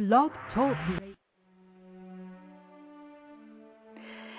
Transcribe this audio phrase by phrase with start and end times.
[0.00, 1.14] Blog Talk Radio.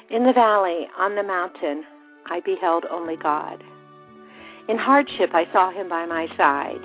[0.10, 1.84] In the valley, on the mountain,
[2.26, 3.64] I beheld only God.
[4.68, 6.82] In hardship, I saw him by my side.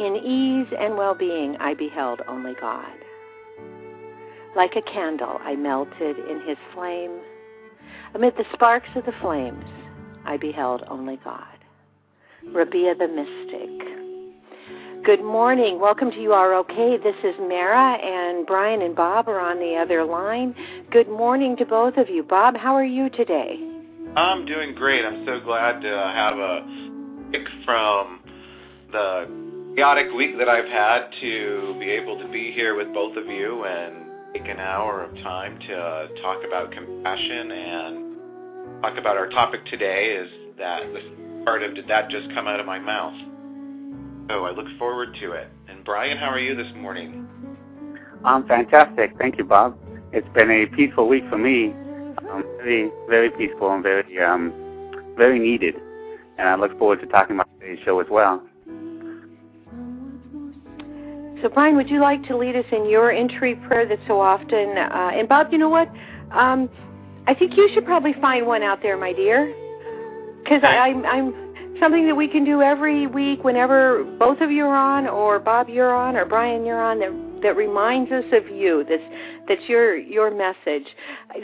[0.00, 2.98] In ease and well being, I beheld only God.
[4.56, 7.20] Like a candle, I melted in his flame.
[8.16, 9.64] Amid the sparks of the flames,
[10.24, 11.56] I beheld only God.
[12.52, 13.85] Rabia the Mystic.
[15.06, 15.78] Good morning.
[15.78, 16.96] Welcome to You Are Okay.
[16.96, 20.52] This is Mara, and Brian and Bob are on the other line.
[20.90, 22.24] Good morning to both of you.
[22.24, 23.56] Bob, how are you today?
[24.16, 25.04] I'm doing great.
[25.04, 28.18] I'm so glad to have a break from
[28.90, 33.26] the chaotic week that I've had to be able to be here with both of
[33.26, 39.28] you and take an hour of time to talk about compassion and talk about our
[39.28, 40.82] topic today is that
[41.44, 43.14] part of did that just come out of my mouth?
[44.28, 45.48] So I look forward to it.
[45.68, 47.28] And Brian, how are you this morning?
[48.24, 49.12] I'm fantastic.
[49.18, 49.78] Thank you, Bob.
[50.12, 51.72] It's been a peaceful week for me.
[52.30, 54.52] Um, very, very peaceful and very, um,
[55.16, 55.76] very needed.
[56.38, 58.42] And I look forward to talking about today's show as well.
[61.42, 64.76] So, Brian, would you like to lead us in your entry prayer that so often?
[64.76, 65.88] Uh, and Bob, you know what?
[66.32, 66.68] Um,
[67.28, 69.54] I think you should probably find one out there, my dear,
[70.42, 71.45] because I'm, I'm
[71.80, 75.68] something that we can do every week whenever both of you are on, or Bob
[75.68, 78.84] you're on, or Brian you're on, that that reminds us of you.
[78.88, 79.00] This
[79.48, 80.86] that's your your message.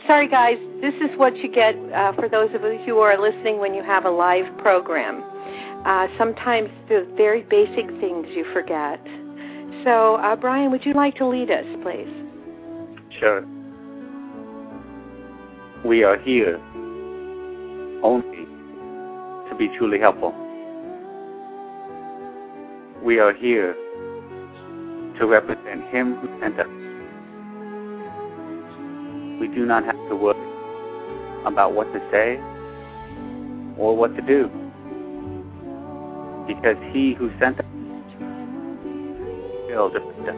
[0.06, 3.58] Sorry, guys, this is what you get uh, for those of us who are listening
[3.58, 5.22] when you have a live program.
[5.84, 9.00] Uh, sometimes the very basic things you forget.
[9.84, 12.08] So, uh, Brian, would you like to lead us, please?
[13.18, 13.44] Sure.
[15.84, 16.60] We are here
[18.04, 18.31] only to
[19.62, 20.34] be truly helpful.
[23.00, 23.74] We are here
[25.20, 26.66] to represent Him who sent us.
[29.40, 30.48] We do not have to worry
[31.46, 32.38] about what to say
[33.78, 34.50] or what to do
[36.48, 37.66] because He who sent us
[39.68, 40.36] will defend us.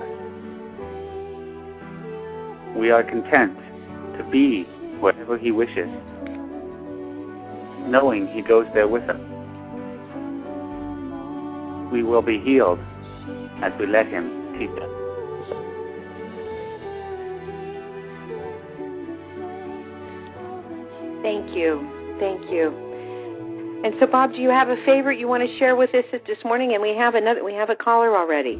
[2.76, 3.56] We are content
[4.19, 4.65] to be
[5.00, 5.88] wherever He wishes,
[7.87, 9.21] knowing He goes there with us.
[11.93, 12.78] We will be healed
[13.62, 14.95] as we let Him teach us.
[21.23, 22.17] Thank you.
[22.21, 22.84] Thank you.
[23.84, 26.39] And so, Bob, do you have a favorite you want to share with us this
[26.44, 26.73] morning?
[26.73, 27.44] And we have another.
[27.44, 28.56] We have a caller already,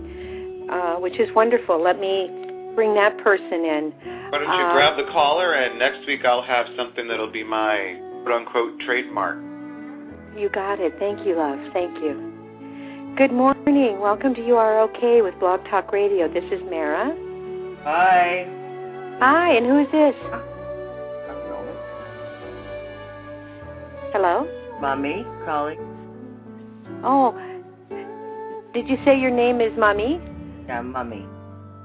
[0.71, 1.83] uh, which is wonderful.
[1.83, 2.29] Let me
[2.75, 3.93] bring that person in.
[4.31, 7.45] Why don't you Uh, grab the caller and next week I'll have something that'll be
[7.45, 9.37] my quote unquote trademark.
[10.37, 10.95] You got it.
[10.99, 11.59] Thank you, love.
[11.73, 12.33] Thank you.
[13.17, 14.01] Good morning.
[14.01, 16.27] Welcome to You Are Okay with Blog Talk Radio.
[16.27, 17.15] This is Mara.
[17.85, 18.47] Hi.
[19.21, 20.15] Hi, and who is this?
[24.13, 24.49] Hello?
[24.81, 25.79] Mommy calling.
[27.05, 27.33] Oh,
[28.73, 30.21] did you say your name is Mommy?
[30.67, 31.27] Yeah, mommy.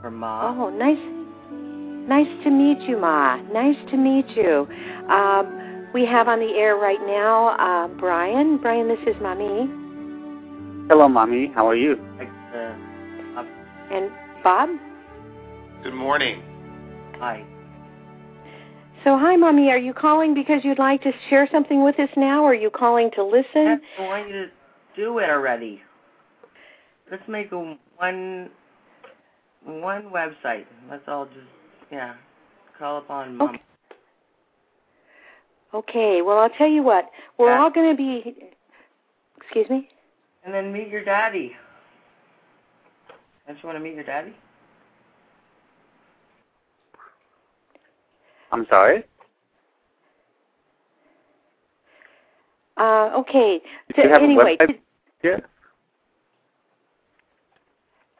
[0.02, 0.60] For mom.
[0.60, 0.98] Oh, nice.
[2.08, 3.36] Nice to meet you, Ma.
[3.54, 4.68] Nice to meet you.
[5.10, 5.59] Um,
[5.94, 8.58] we have on the air right now uh, Brian.
[8.58, 9.68] Brian, this is Mommy.
[10.88, 11.52] Hello, Mommy.
[11.54, 11.98] How are you?
[13.92, 14.12] And
[14.44, 14.70] Bob?
[15.84, 16.44] Good morning.
[17.18, 17.46] hi.
[19.04, 19.70] So, hi, Mommy.
[19.70, 22.70] Are you calling because you'd like to share something with us now, or are you
[22.70, 23.82] calling to listen?
[23.98, 24.48] I want you to
[24.96, 25.82] do it already.
[27.10, 28.50] Let's make a one
[29.64, 30.66] one website.
[30.90, 31.48] Let's all just
[31.92, 32.16] yeah.
[32.78, 33.50] Call upon mom.
[33.50, 33.64] Okay.
[35.74, 37.09] Okay, well, I'll tell you what.
[37.38, 37.62] We're Yeah.
[37.62, 38.35] all going to be.
[39.38, 39.90] Excuse me?
[40.44, 41.56] And then meet your daddy.
[43.47, 44.34] Don't you want to meet your daddy?
[48.52, 49.03] I'm sorry.
[52.78, 53.59] Uh, okay.
[53.59, 54.80] Do So, you have anyway, a website?
[55.24, 55.38] Yeah.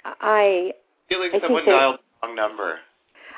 [0.06, 0.74] I
[1.08, 2.80] Feeling I think someone they- dialed the wrong number.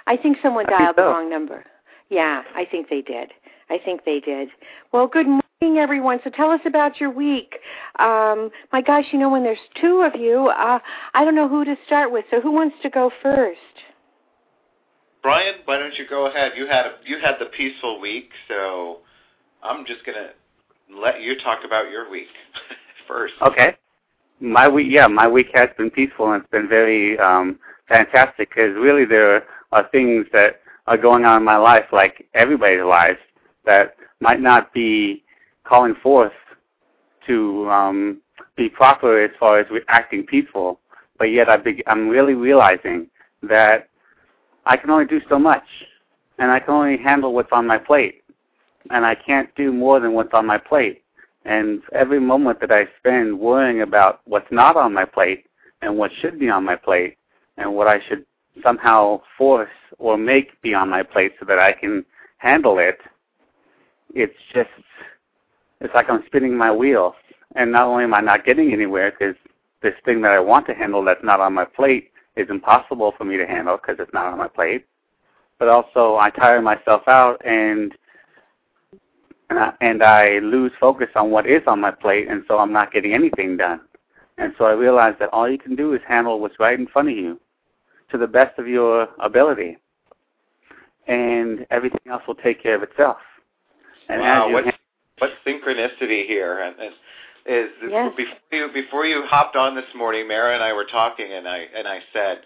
[0.08, 1.64] I think someone I think dialed the wrong number.
[2.10, 3.32] Yeah, I think they did.
[3.72, 4.50] I think they did.
[4.92, 6.20] Well, good morning, everyone.
[6.26, 7.58] So tell us about your week.
[8.00, 10.80] Um, my gosh, you know, when there's two of you, uh,
[11.14, 12.26] I don't know who to start with.
[12.30, 13.60] So who wants to go first?
[15.24, 16.52] Brian, why don't you go ahead?
[16.58, 18.98] You had a, you had the peaceful week, so
[19.64, 20.32] I'm just gonna
[20.94, 22.28] let you talk about your week
[23.08, 23.36] first.
[23.42, 23.78] Okay.
[24.42, 27.58] My week, yeah, my week has been peaceful and it's been very um,
[27.88, 32.84] fantastic because really there are things that are going on in my life, like everybody's
[32.84, 33.20] lives,
[33.66, 35.24] that might not be
[35.64, 36.34] calling forth
[37.28, 38.22] to um,
[38.56, 40.80] be proper as far as acting peaceful,
[41.18, 43.08] but yet I be- I'm really realizing
[43.44, 43.90] that
[44.66, 45.64] I can only do so much,
[46.38, 48.24] and I can only handle what's on my plate,
[48.90, 51.04] and I can't do more than what's on my plate.
[51.46, 55.46] And every moment that I spend worrying about what's not on my plate
[55.82, 57.18] and what should be on my plate
[57.58, 58.26] and what I should
[58.64, 62.06] somehow force or make be on my plate so that I can
[62.38, 63.00] handle it,
[64.14, 64.70] it's just,
[65.80, 67.16] it's like I'm spinning my wheel.
[67.56, 69.36] And not only am I not getting anywhere because
[69.82, 73.26] this thing that I want to handle that's not on my plate is impossible for
[73.26, 74.86] me to handle because it's not on my plate,
[75.60, 77.94] but also I tire myself out and
[79.50, 82.72] and I, and I lose focus on what is on my plate, and so I'm
[82.72, 83.82] not getting anything done.
[84.38, 87.10] And so I realized that all you can do is handle what's right in front
[87.10, 87.38] of you
[88.12, 89.78] to the best of your ability,
[91.08, 93.18] and everything else will take care of itself.
[94.12, 94.66] And wow, what
[95.20, 96.60] what synchronicity here!
[96.60, 96.94] And, and
[97.46, 98.12] is yes.
[98.16, 101.66] before you before you hopped on this morning, Mara and I were talking, and I
[101.76, 102.42] and I said,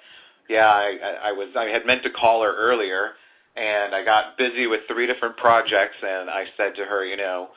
[0.50, 3.12] yeah, I, I was I had meant to call her earlier,
[3.56, 7.50] and I got busy with three different projects, and I said to her, you know,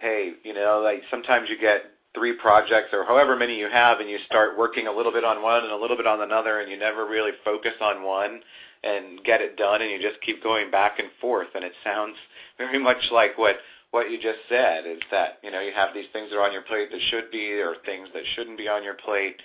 [0.00, 1.82] hey, you know, like sometimes you get
[2.14, 5.42] three projects or however many you have, and you start working a little bit on
[5.42, 8.40] one and a little bit on another, and you never really focus on one
[8.82, 12.16] and get it done, and you just keep going back and forth, and it sounds
[12.58, 13.56] very much like what
[13.90, 16.52] what you just said is that you know you have these things that are on
[16.52, 19.36] your plate that should be or things that shouldn't be on your plate.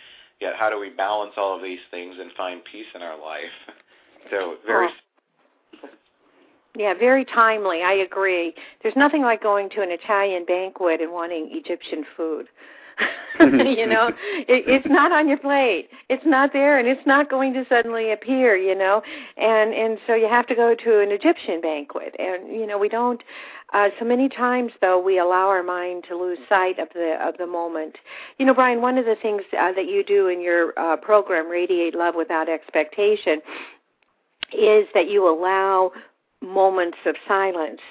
[0.42, 3.56] Yet how do we balance all of these things and find peace in our life?
[4.32, 4.90] So very
[6.76, 7.84] yeah very timely.
[7.84, 8.56] I agree.
[8.82, 12.48] There's nothing like going to an italian banquet and wanting egyptian food
[13.40, 14.08] you know
[14.48, 18.12] it, it's not on your plate it's not there and it's not going to suddenly
[18.12, 19.02] appear you know
[19.38, 22.88] and and so you have to go to an egyptian banquet and you know we
[22.88, 23.24] don't
[23.74, 27.36] uh, so many times, though, we allow our mind to lose sight of the of
[27.38, 27.98] the moment.
[28.38, 31.50] You know, Brian, one of the things uh, that you do in your uh, program,
[31.50, 33.42] Radiate Love Without Expectation,
[34.54, 35.92] is that you allow
[36.42, 37.82] moments of silence.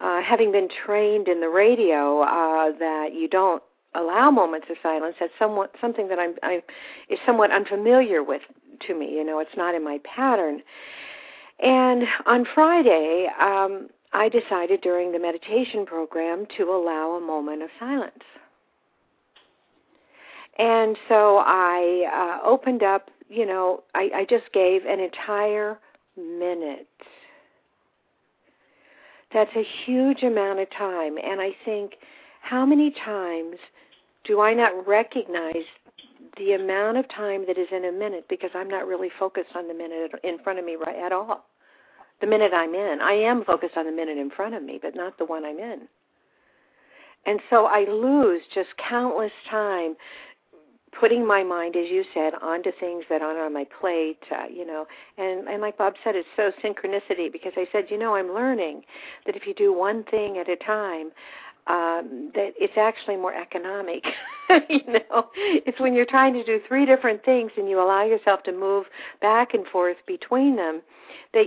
[0.00, 3.62] Uh, having been trained in the radio, uh, that you don't
[3.94, 5.16] allow moments of silence.
[5.20, 6.62] That's somewhat something that I'm I
[7.08, 8.42] is somewhat unfamiliar with
[8.86, 9.14] to me.
[9.14, 10.62] You know, it's not in my pattern.
[11.62, 17.68] And on Friday, um, I decided during the meditation program to allow a moment of
[17.78, 18.24] silence.
[20.58, 25.78] And so I uh, opened up, you know, I, I just gave an entire
[26.16, 26.88] minute.
[29.32, 31.16] That's a huge amount of time.
[31.22, 31.92] And I think,
[32.40, 33.56] how many times
[34.24, 35.64] do I not recognize
[36.36, 39.68] the amount of time that is in a minute because I'm not really focused on
[39.68, 41.46] the minute in front of me right at all?
[42.20, 42.98] the minute I'm in.
[43.02, 45.58] I am focused on the minute in front of me, but not the one I'm
[45.58, 45.88] in.
[47.26, 49.96] And so I lose just countless time
[50.98, 54.66] putting my mind, as you said, onto things that aren't on my plate, uh, you
[54.66, 54.86] know.
[55.18, 58.82] And and like Bob said, it's so synchronicity because I said, you know, I'm learning
[59.26, 61.10] that if you do one thing at a time,
[61.66, 64.04] um, that it's actually more economic.
[64.68, 68.42] you know, it's when you're trying to do three different things and you allow yourself
[68.44, 68.86] to move
[69.20, 70.82] back and forth between them,
[71.32, 71.46] that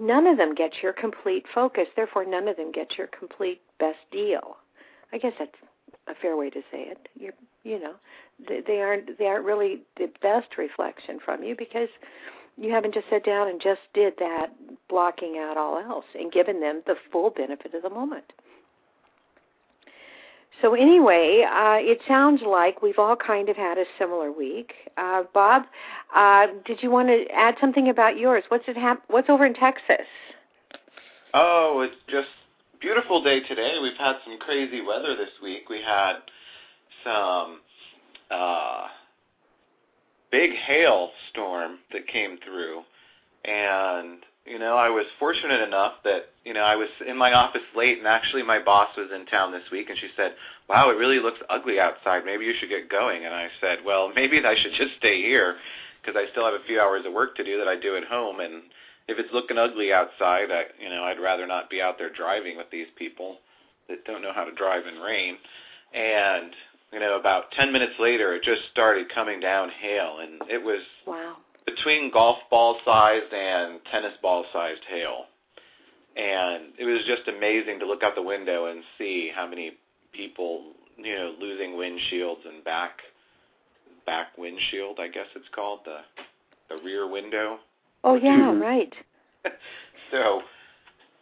[0.00, 1.86] none of them get your complete focus.
[1.96, 4.56] Therefore, none of them get your complete best deal.
[5.12, 5.52] I guess that's
[6.08, 7.08] a fair way to say it.
[7.18, 7.32] You're,
[7.62, 7.94] you know,
[8.48, 11.88] they, they aren't they aren't really the best reflection from you because
[12.56, 14.48] you haven't just sat down and just did that,
[14.88, 18.32] blocking out all else and given them the full benefit of the moment.
[20.62, 24.72] So anyway, uh, it sounds like we've all kind of had a similar week.
[24.96, 25.64] Uh, Bob,
[26.14, 28.44] uh, did you want to add something about yours?
[28.48, 30.06] What's it hap- What's over in Texas?
[31.34, 32.28] Oh, it's just
[32.80, 33.78] beautiful day today.
[33.82, 35.68] We've had some crazy weather this week.
[35.68, 36.14] We had
[37.02, 37.60] some
[38.30, 38.86] uh,
[40.30, 42.82] big hail storm that came through,
[43.44, 47.62] and you know, I was fortunate enough that, you know, I was in my office
[47.74, 50.34] late and actually my boss was in town this week and she said,
[50.68, 52.24] wow, it really looks ugly outside.
[52.26, 53.24] Maybe you should get going.
[53.24, 55.56] And I said, well, maybe I should just stay here
[56.00, 58.04] because I still have a few hours of work to do that I do at
[58.04, 58.40] home.
[58.40, 58.64] And
[59.08, 62.58] if it's looking ugly outside, I, you know, I'd rather not be out there driving
[62.58, 63.38] with these people
[63.88, 65.36] that don't know how to drive in rain.
[65.94, 66.52] And,
[66.92, 70.80] you know, about 10 minutes later, it just started coming down hail and it was
[71.06, 71.36] wow
[71.66, 75.24] between golf ball sized and tennis ball sized hail.
[76.16, 79.72] And it was just amazing to look out the window and see how many
[80.12, 82.98] people, you know, losing windshields and back
[84.06, 85.98] back windshield, I guess it's called, the
[86.68, 87.58] the rear window.
[88.04, 88.62] Oh yeah, mm-hmm.
[88.62, 88.92] right.
[90.10, 90.42] so,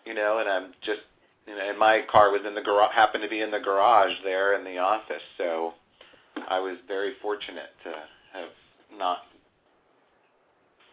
[0.04, 1.00] you know, and I'm just
[1.46, 4.12] you know, and my car was in the garage happened to be in the garage
[4.24, 5.72] there in the office, so
[6.48, 7.90] I was very fortunate to
[8.32, 8.48] have
[8.98, 9.18] not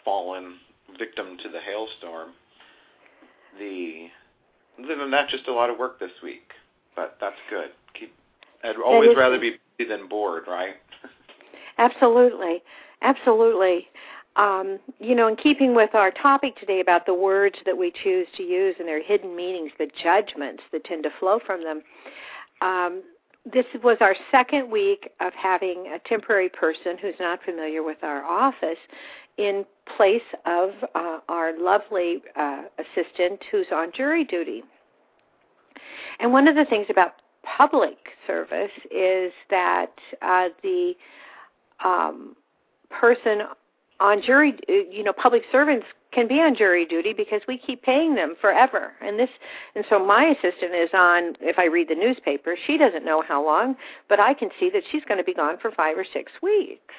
[0.04, 0.56] fallen
[0.98, 2.32] victim to the hailstorm.
[3.58, 4.08] The
[4.78, 6.52] not just a lot of work this week,
[6.96, 7.70] but that's good.
[8.00, 8.14] Keep.
[8.64, 10.76] I'd always rather be busy than bored, right?
[11.78, 12.62] Absolutely,
[13.02, 13.88] absolutely.
[14.36, 18.28] Um, you know, in keeping with our topic today about the words that we choose
[18.36, 21.82] to use and their hidden meanings, the judgments that tend to flow from them,
[22.62, 23.02] um,
[23.46, 28.24] this was our second week of having a temporary person who's not familiar with our
[28.24, 28.78] office
[29.38, 29.66] in
[29.96, 34.64] place of uh, our lovely uh, assistant who's on jury duty.
[36.20, 37.14] And one of the things about
[37.58, 40.94] public service is that uh, the
[41.84, 42.36] um,
[42.90, 43.44] person
[44.00, 48.16] on jury, you know, public servants can be on jury duty because we keep paying
[48.16, 48.94] them forever.
[49.02, 49.30] And this,
[49.76, 51.36] and so my assistant is on.
[51.40, 53.76] If I read the newspaper, she doesn't know how long,
[54.08, 56.94] but I can see that she's going to be gone for five or six weeks.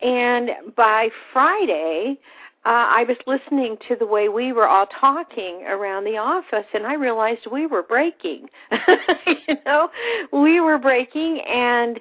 [0.00, 2.18] And by Friday,
[2.64, 6.86] uh, I was listening to the way we were all talking around the office, and
[6.86, 8.48] I realized we were breaking.
[9.26, 9.88] you know,
[10.32, 11.98] we were breaking, and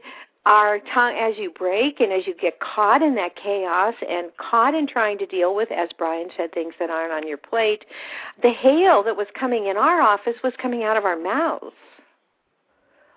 [0.47, 4.73] our tongue as you break and as you get caught in that chaos and caught
[4.73, 7.83] in trying to deal with as Brian said things that aren't on your plate
[8.41, 11.75] the hail that was coming in our office was coming out of our mouths.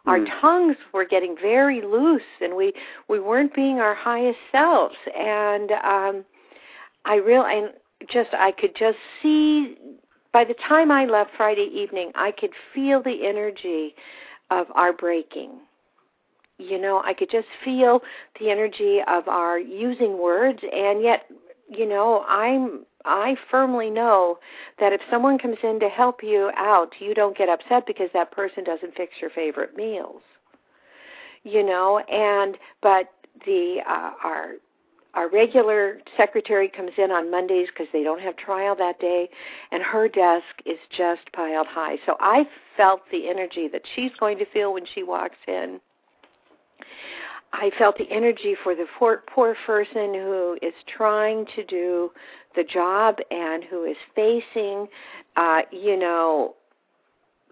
[0.07, 0.41] Our mm.
[0.41, 2.73] tongues were getting very loose and we
[3.09, 4.97] we weren't being our highest selves.
[5.17, 6.25] And um
[7.05, 7.71] i real and
[8.11, 9.77] just i could just see
[10.33, 13.95] by the time i left friday evening i could feel the energy
[14.51, 15.61] of our breaking
[16.61, 18.01] you know i could just feel
[18.39, 21.25] the energy of our using words and yet
[21.69, 24.39] you know i'm i firmly know
[24.79, 28.31] that if someone comes in to help you out you don't get upset because that
[28.31, 30.23] person doesn't fix your favorite meals
[31.45, 33.07] you know and but
[33.47, 34.55] the uh, our
[35.15, 39.29] our regular secretary comes in on Mondays because they don't have trial that day,
[39.73, 41.97] and her desk is just piled high.
[42.07, 42.45] So I
[42.77, 45.81] felt the energy that she's going to feel when she walks in.
[47.53, 52.11] I felt the energy for the poor, poor person who is trying to do
[52.55, 54.87] the job and who is facing,
[55.37, 56.55] uh, you know,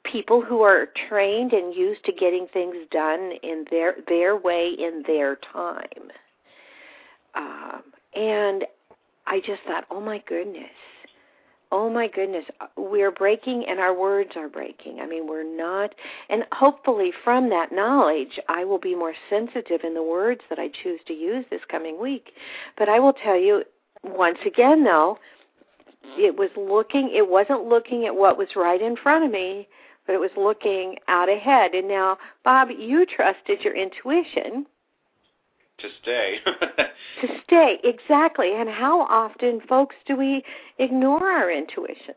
[0.05, 5.03] people who are trained and used to getting things done in their their way in
[5.07, 6.11] their time.
[7.35, 7.83] Um,
[8.15, 8.65] and
[9.27, 10.65] I just thought, oh my goodness,
[11.71, 12.45] oh my goodness,
[12.77, 15.01] we're breaking and our words are breaking.
[15.01, 15.95] I mean, we're not,
[16.29, 20.71] and hopefully from that knowledge, I will be more sensitive in the words that I
[20.83, 22.31] choose to use this coming week.
[22.79, 23.65] But I will tell you,
[24.03, 25.19] once again, though,
[26.17, 29.69] it was looking, it wasn't looking at what was right in front of me,
[30.07, 31.75] but it was looking out ahead.
[31.75, 34.67] And now, Bob, you trusted your intuition
[35.79, 36.39] to stay.
[37.21, 38.53] to stay, exactly.
[38.55, 40.43] And how often, folks, do we
[40.79, 42.15] ignore our intuition?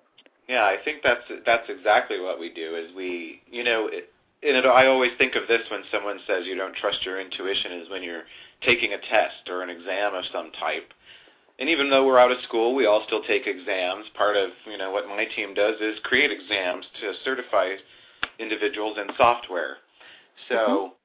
[0.47, 2.75] Yeah, I think that's that's exactly what we do.
[2.75, 4.11] Is we, you know, it,
[4.43, 7.73] and it, I always think of this when someone says you don't trust your intuition
[7.73, 8.23] is when you're
[8.65, 10.91] taking a test or an exam of some type.
[11.59, 14.07] And even though we're out of school, we all still take exams.
[14.17, 17.75] Part of you know what my team does is create exams to certify
[18.39, 19.77] individuals in software.
[20.49, 20.95] So mm-hmm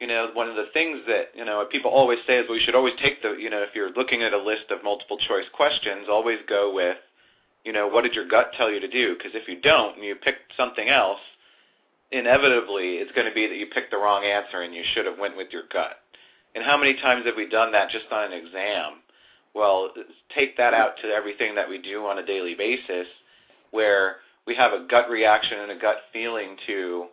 [0.00, 2.64] you know, one of the things that, you know, people always say is well, you
[2.64, 5.44] should always take the, you know, if you're looking at a list of multiple choice
[5.54, 6.96] questions, always go with,
[7.64, 9.14] you know, what did your gut tell you to do?
[9.14, 11.20] Because if you don't and you pick something else,
[12.12, 15.18] inevitably it's going to be that you picked the wrong answer and you should have
[15.18, 15.96] went with your gut.
[16.54, 19.02] And how many times have we done that just on an exam?
[19.54, 19.90] Well,
[20.34, 23.06] take that out to everything that we do on a daily basis
[23.70, 24.16] where
[24.46, 27.06] we have a gut reaction and a gut feeling to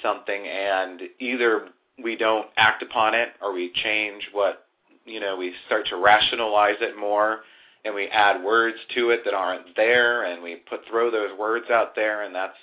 [0.00, 1.68] something and either
[2.02, 4.66] we don't act upon it or we change what
[5.04, 7.40] you know we start to rationalize it more
[7.84, 11.66] and we add words to it that aren't there and we put throw those words
[11.70, 12.56] out there and that's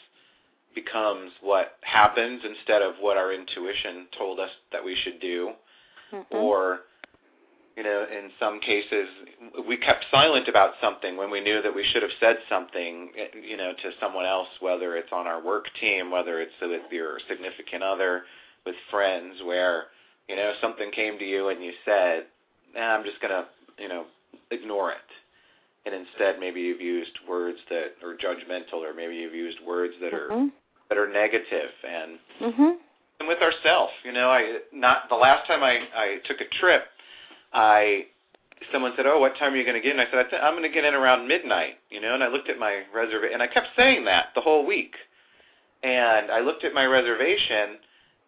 [0.76, 5.52] becomes what happens instead of what our intuition told us that we should do
[6.14, 6.36] mm-hmm.
[6.36, 6.82] or
[7.76, 9.08] you know in some cases
[9.68, 13.10] we kept silent about something when we knew that we should have said something
[13.48, 17.18] you know to someone else whether it's on our work team whether it's with your
[17.28, 18.24] significant other
[18.68, 19.86] with friends where
[20.28, 22.26] you know something came to you and you said,
[22.76, 23.46] nah, "I'm just gonna
[23.80, 24.06] you know
[24.52, 25.10] ignore it,"
[25.86, 30.12] and instead maybe you've used words that are judgmental, or maybe you've used words that
[30.12, 30.34] mm-hmm.
[30.34, 30.50] are
[30.90, 32.72] that are negative, and mm-hmm.
[33.20, 36.84] and with ourselves, you know, I not the last time I I took a trip,
[37.54, 38.08] I
[38.74, 40.70] someone said, "Oh, what time are you going to get in?" I said, "I'm going
[40.70, 43.48] to get in around midnight," you know, and I looked at my reservation, and I
[43.48, 44.94] kept saying that the whole week.
[45.84, 47.78] And I looked at my reservation,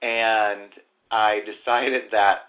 [0.01, 0.69] and
[1.11, 2.39] I decided that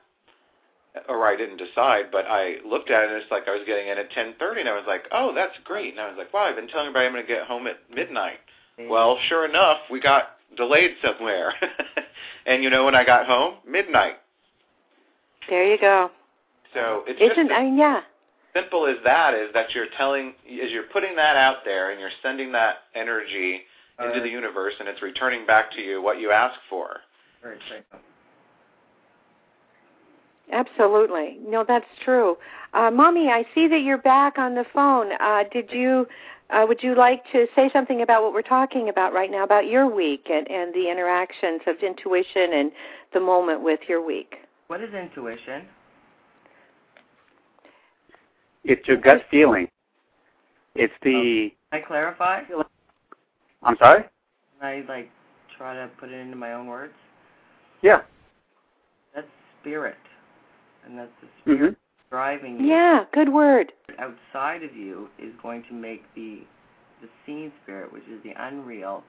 [1.09, 3.89] or I didn't decide, but I looked at it and it's like I was getting
[3.89, 6.45] in at 10:30, and I was like, "Oh, that's great." And I was like, "Wow,
[6.45, 8.41] I've been telling everybody I'm going to get home at midnight."
[8.89, 11.55] Well, sure enough, we got delayed somewhere,
[12.47, 14.15] and you know when I got home, midnight.
[15.49, 16.11] There you go.
[16.75, 18.01] So it's Isn't just I mean, yeah.
[18.55, 19.35] simple as that.
[19.35, 23.63] Is that you're telling, is you're putting that out there, and you're sending that energy
[24.01, 27.01] into Uh, the universe, and it's returning back to you what you ask for.
[27.43, 28.03] Right, right.
[30.53, 31.39] Absolutely.
[31.47, 32.37] No, that's true.
[32.75, 35.13] Uh, Mommy, I see that you're back on the phone.
[35.21, 36.07] Uh, did you,
[36.51, 39.67] uh, would you like to say something about what we're talking about right now, about
[39.67, 42.73] your week and, and the interactions of intuition and
[43.15, 44.37] the moment with your week?
[44.67, 45.67] What is intuition?
[48.65, 49.69] It's your gut feeling.
[50.75, 51.51] It's the.
[51.73, 52.43] Can I clarify?
[53.63, 54.03] I'm sorry.
[54.03, 55.11] Can I like
[55.57, 56.93] try to put it into my own words?
[57.83, 58.03] Yeah.
[59.15, 59.27] That's
[59.61, 59.97] spirit,
[60.87, 62.15] and that's the spirit mm-hmm.
[62.15, 62.67] driving you.
[62.67, 63.73] Yeah, good word.
[63.99, 66.41] Outside of you is going to make the
[67.01, 69.03] the seen spirit, which is the unreal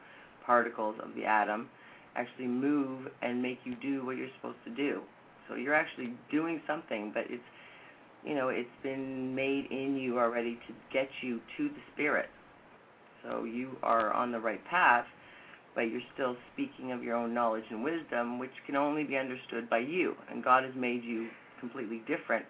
[0.45, 1.67] particles of the atom,
[2.15, 5.01] actually move and make you do what you're supposed to do.
[5.47, 7.43] So you're actually doing something, but it's
[8.23, 12.29] you know it's been made in you already to get you to the spirit.
[13.23, 15.05] So you are on the right path,
[15.75, 19.69] but you're still speaking of your own knowledge and wisdom, which can only be understood
[19.69, 20.15] by you.
[20.29, 22.45] And God has made you completely different.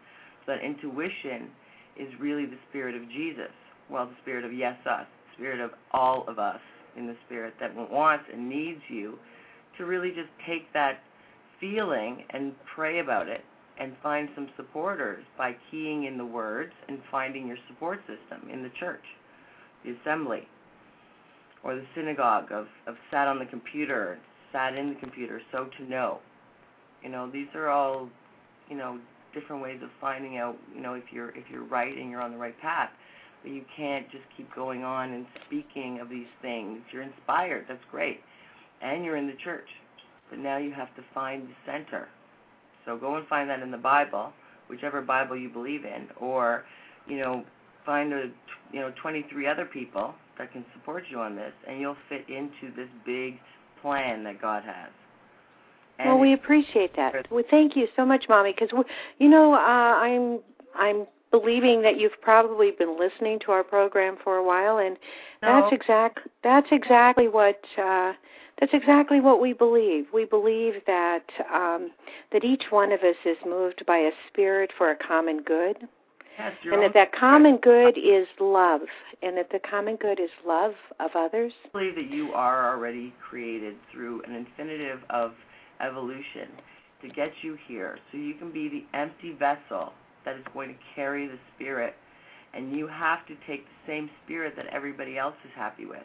[0.46, 1.50] So that intuition
[1.98, 3.52] is really the spirit of Jesus.
[3.90, 6.60] Well, the spirit of yes, us, the spirit of all of us
[6.98, 9.18] in the spirit that wants and needs you
[9.78, 11.00] to really just take that
[11.60, 13.44] feeling and pray about it
[13.80, 18.64] and find some supporters by keying in the words and finding your support system in
[18.64, 19.04] the church,
[19.84, 20.48] the assembly,
[21.64, 24.18] or the synagogue of, of sat on the computer,
[24.52, 26.20] sat in the computer, so to know.
[27.04, 28.10] You know, these are all,
[28.70, 29.00] you know,
[29.34, 32.32] different ways of finding out, you know, if you're if you're right and you're on
[32.32, 32.90] the right path.
[33.44, 36.80] But you can't just keep going on and speaking of these things.
[36.92, 38.20] You're inspired, that's great.
[38.82, 39.68] And you're in the church.
[40.30, 42.08] But now you have to find the center.
[42.86, 44.32] So go and find that in the Bible,
[44.70, 46.66] whichever Bible you believe in, or,
[47.08, 47.44] you know,
[47.86, 48.30] find a,
[48.72, 52.76] you know, 23 other people that can support you on this, and you'll fit into
[52.76, 53.40] this big
[53.80, 54.90] plan that God has.
[56.00, 57.32] And well, we appreciate that.
[57.32, 58.70] Well, thank you so much, Mommy, because
[59.20, 60.40] you know uh, I'm
[60.76, 64.98] I'm believing that you've probably been listening to our program for a while, and
[65.44, 65.62] No.
[65.62, 68.14] that's exact that's exactly what uh,
[68.60, 70.08] that's exactly what we believe.
[70.12, 71.92] We believe that um,
[72.32, 75.88] that each one of us is moved by a spirit for a common good,
[76.38, 78.82] and that that common good is love,
[79.22, 81.54] and that the common good is love of others.
[81.72, 85.34] believe that you are already created through an infinitive of
[85.82, 86.50] evolution
[87.02, 87.98] to get you here.
[88.12, 89.94] So you can be the empty vessel
[90.26, 91.96] that is going to carry the spirit
[92.54, 96.04] and you have to take the same spirit that everybody else is happy with.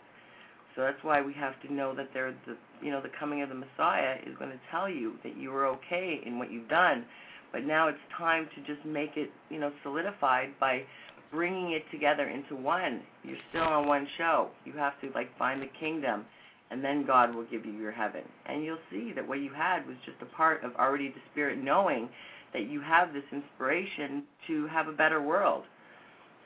[0.74, 3.48] So that's why we have to know that there the you know the coming of
[3.48, 7.06] the messiah is going to tell you that you are okay in what you've done
[7.52, 10.82] but now it's time to just make it you know solidified by
[11.30, 15.60] bringing it together into one you're still on one show you have to like find
[15.60, 16.24] the kingdom
[16.70, 18.22] and then God will give you your heaven.
[18.46, 21.62] And you'll see that what you had was just a part of already the Spirit
[21.62, 22.08] knowing
[22.52, 25.64] that you have this inspiration to have a better world.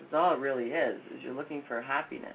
[0.00, 2.34] That's all it really is, is you're looking for happiness.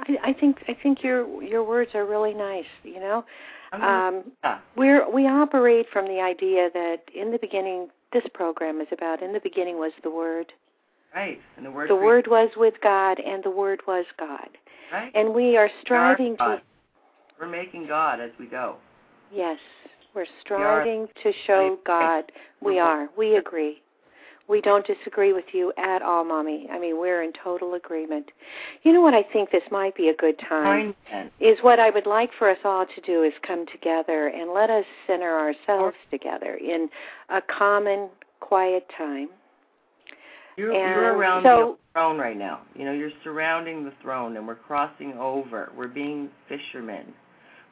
[0.00, 2.64] I, I think I think your your words are really nice.
[2.84, 3.24] You know,
[3.72, 8.88] um, yeah, we're we operate from the idea that in the beginning, this program is
[8.92, 9.22] about.
[9.22, 10.52] In the beginning was the Word.
[11.14, 11.40] right.
[11.56, 14.48] And the word The Word was with God, and the Word was God.
[14.92, 15.12] right?
[15.14, 16.56] And we are striving God.
[16.56, 16.62] to
[17.38, 18.76] We're making God as we go.
[19.32, 19.58] yes,
[20.14, 22.24] we're striving to show God.
[22.60, 23.08] We are.
[23.16, 23.82] We agree.
[24.48, 26.66] We don't disagree with you at all, Mommy.
[26.72, 28.30] I mean, we're in total agreement.
[28.82, 29.12] You know what?
[29.12, 30.94] I think this might be a good time.
[31.38, 34.70] Is what I would like for us all to do is come together and let
[34.70, 36.88] us center ourselves together in
[37.28, 38.08] a common,
[38.40, 39.28] quiet time.
[40.56, 42.62] You're, And you're around so- the throne right now.
[42.74, 45.70] You know, you're surrounding the throne, and we're crossing over.
[45.76, 47.12] We're being fishermen.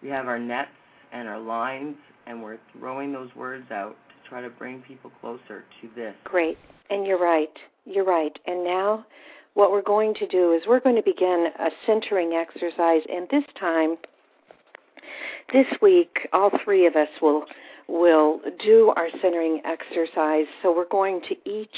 [0.02, 0.70] We have our nets
[1.10, 3.96] and our lines, and we're throwing those words out
[4.28, 6.14] try to bring people closer to this.
[6.24, 6.58] Great.
[6.90, 7.52] And you're right.
[7.84, 8.36] You're right.
[8.46, 9.06] And now
[9.54, 13.44] what we're going to do is we're going to begin a centering exercise and this
[13.58, 13.96] time
[15.52, 17.44] this week all three of us will
[17.88, 20.46] will do our centering exercise.
[20.62, 21.68] So we're going to each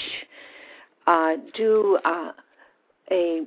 [1.07, 2.33] uh, do uh,
[3.11, 3.43] a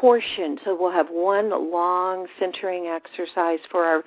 [0.00, 0.58] portion.
[0.64, 4.04] So we'll have one long centering exercise for our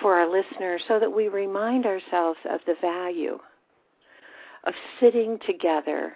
[0.00, 3.38] for our listeners, so that we remind ourselves of the value
[4.64, 6.14] of sitting together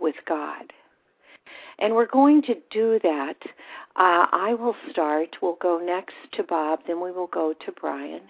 [0.00, 0.72] with God.
[1.80, 3.36] And we're going to do that.
[3.96, 5.36] Uh, I will start.
[5.40, 8.22] We'll go next to Bob, then we will go to Brian.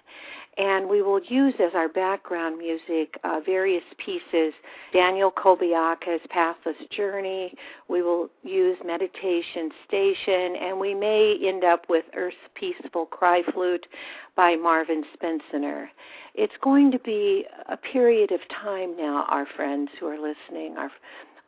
[0.59, 4.53] And we will use as our background music uh, various pieces
[4.93, 7.55] Daniel Kobialka's Pathless Journey.
[7.87, 13.87] We will use Meditation Station, and we may end up with Earth's Peaceful Cry Flute
[14.35, 15.89] by Marvin Spencer.
[16.35, 20.91] It's going to be a period of time now, our friends who are listening, our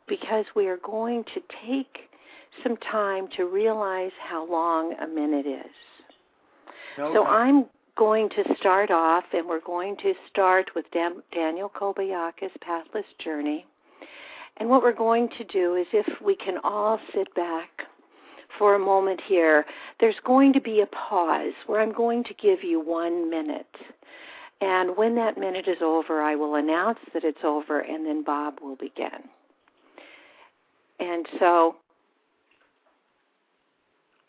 [0.07, 2.09] because we are going to take
[2.63, 5.71] some time to realize how long a minute is.
[6.97, 7.65] No, so I'm
[8.01, 13.63] going to start off, and we're going to start with Dan- Daniel Kobialka's Pathless Journey.
[14.57, 17.69] And what we're going to do is if we can all sit back
[18.57, 19.67] for a moment here,
[19.99, 23.75] there's going to be a pause where I'm going to give you one minute.
[24.61, 28.55] And when that minute is over, I will announce that it's over, and then Bob
[28.63, 29.29] will begin.
[30.99, 31.75] And so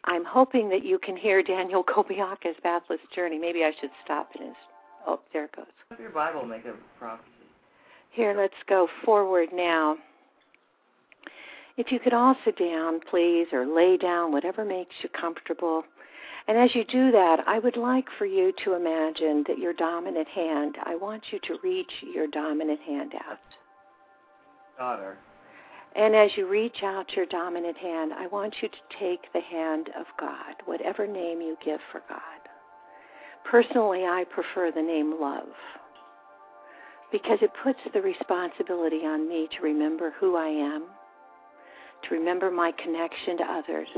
[0.05, 3.39] I'm hoping that you can hear Daniel Kobialka's Pathless Journey.
[3.39, 4.43] Maybe I should stop it.
[4.43, 4.55] His,
[5.07, 5.67] oh, there it goes.
[5.99, 7.29] Your Bible make a prophecy.
[8.11, 9.97] Here, let's go forward now.
[11.79, 15.85] If you could all sit down, please, or lay down, whatever makes you comfortable.
[16.47, 20.29] And as you do that, I would like for you to imagine that your dominant
[20.29, 23.39] hand, I want you to reach your dominant hand out.
[24.77, 25.17] Daughter.
[25.95, 29.91] And as you reach out your dominant hand, I want you to take the hand
[29.99, 32.21] of God, whatever name you give for God.
[33.45, 35.49] Personally, I prefer the name love
[37.11, 40.85] because it puts the responsibility on me to remember who I am,
[42.09, 43.89] to remember my connection to others,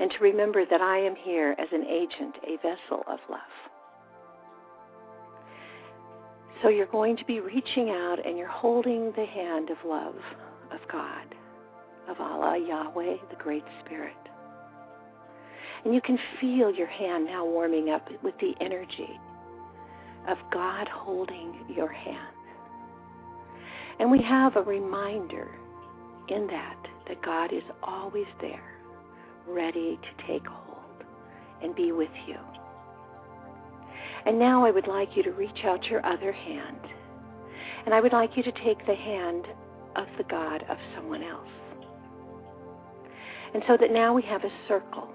[0.00, 3.40] and to remember that I am here as an agent, a vessel of love.
[6.62, 10.16] So you're going to be reaching out and you're holding the hand of love
[10.80, 11.34] of God,
[12.08, 14.16] of Allah, Yahweh, the Great Spirit.
[15.84, 19.18] And you can feel your hand now warming up with the energy
[20.28, 22.34] of God holding your hand.
[24.00, 25.48] And we have a reminder
[26.28, 26.76] in that
[27.08, 28.74] that God is always there,
[29.46, 31.04] ready to take hold
[31.62, 32.36] and be with you.
[34.26, 36.80] And now I would like you to reach out your other hand.
[37.86, 39.46] And I would like you to take the hand
[39.96, 41.48] of the God of someone else.
[43.54, 45.08] And so that now we have a circle,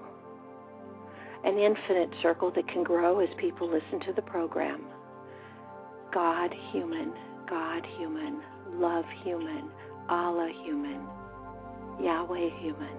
[1.44, 4.84] an infinite circle that can grow as people listen to the program.
[6.12, 7.12] God, human,
[7.48, 8.40] God, human,
[8.72, 9.70] love, human,
[10.08, 11.00] Allah, human,
[12.00, 12.96] Yahweh, human,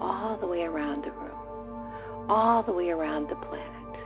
[0.00, 4.00] all the way around the room, all the way around the planet.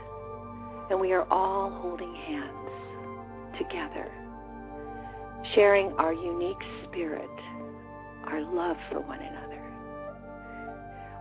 [0.89, 4.11] And we are all holding hands together
[5.55, 7.29] sharing our unique spirit,
[8.25, 9.61] our love for one another.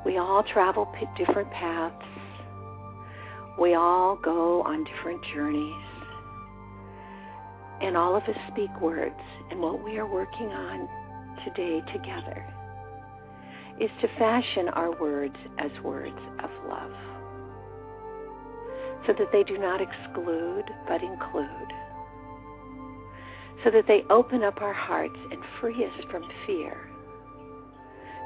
[0.05, 2.05] We all travel p- different paths.
[3.61, 5.83] We all go on different journeys.
[7.81, 9.21] And all of us speak words.
[9.51, 10.89] And what we are working on
[11.45, 12.45] today together
[13.81, 16.93] is to fashion our words as words of love
[19.07, 21.73] so that they do not exclude but include
[23.67, 26.89] so that they open up our hearts and free us from fear,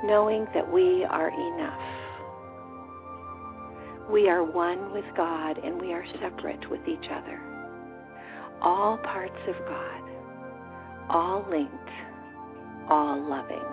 [0.04, 1.80] knowing that we are enough.
[4.10, 7.40] We are one with God and we are separate with each other.
[8.60, 10.02] All parts of God,
[11.08, 11.74] all linked,
[12.90, 13.64] all loving.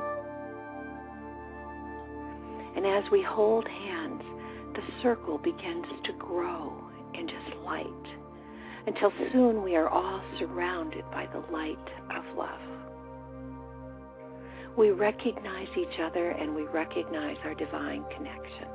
[2.78, 4.22] And as we hold hands,
[4.74, 6.82] the circle begins to grow
[7.14, 8.17] in just light
[8.88, 11.78] until soon we are all surrounded by the light
[12.16, 12.62] of love.
[14.78, 18.72] We recognize each other and we recognize our divine connections.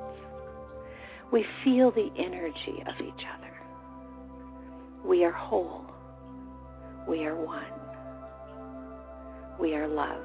[1.33, 3.55] We feel the energy of each other.
[5.03, 5.87] We are whole.
[7.09, 7.65] We are one.
[9.59, 10.25] We are love.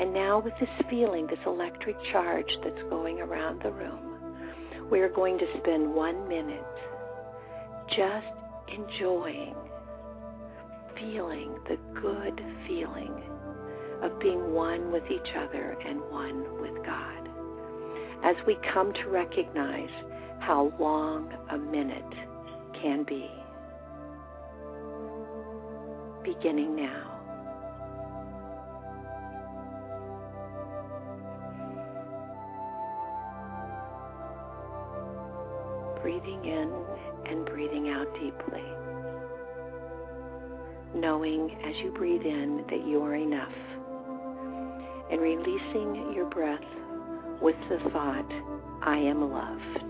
[0.00, 5.08] And now, with this feeling, this electric charge that's going around the room, we are
[5.08, 6.64] going to spend one minute
[7.88, 8.26] just
[8.68, 9.54] enjoying,
[10.96, 13.22] feeling the good feeling
[14.02, 17.28] of being one with each other and one with God.
[18.24, 19.90] As we come to recognize
[20.40, 22.02] how long a minute
[22.80, 23.30] can be.
[26.24, 27.18] Beginning now.
[36.02, 36.70] breathing in
[37.58, 38.62] breathing out deeply.
[40.94, 43.52] knowing as you breathe in that you are enough.
[45.10, 46.60] And releasing your breath
[47.42, 48.30] with the thought,
[48.82, 49.87] I am loved.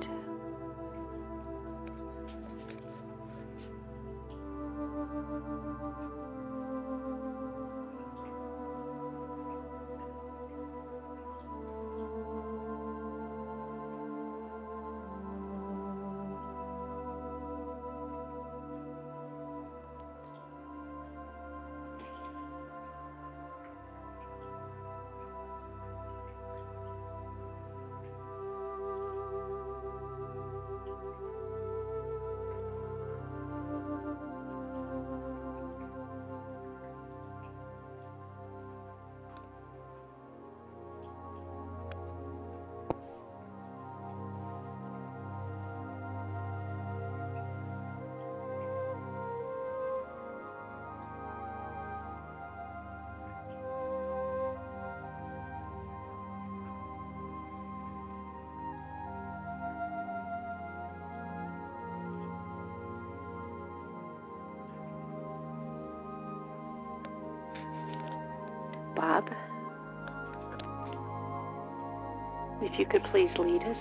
[73.11, 73.77] Please lead us.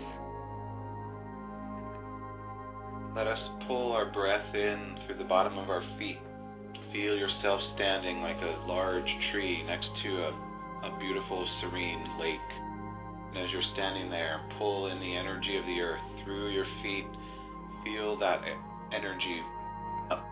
[3.16, 6.20] Let us pull our breath in through the bottom of our feet.
[6.94, 10.30] Feel yourself standing like a large tree next to a,
[10.84, 12.40] a beautiful, serene lake.
[13.34, 17.08] And as you're standing there, pull in the energy of the earth through your feet.
[17.84, 18.42] Feel that
[18.94, 19.42] energy
[20.12, 20.24] up,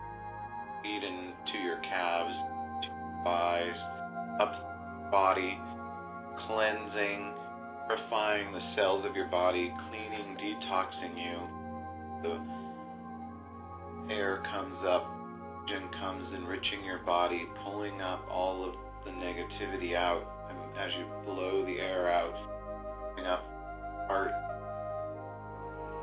[0.82, 2.34] feed into your calves,
[2.82, 5.58] to your thighs, up body,
[6.46, 7.34] cleansing,
[7.86, 11.38] purifying the cells of your body, cleaning, detoxing you.
[12.22, 15.06] The air comes up,
[15.66, 20.22] oxygen comes, enriching your body, pulling up all of the negativity out.
[20.48, 22.34] And as you blow the air out,
[23.14, 23.44] pulling up
[24.08, 24.30] heart,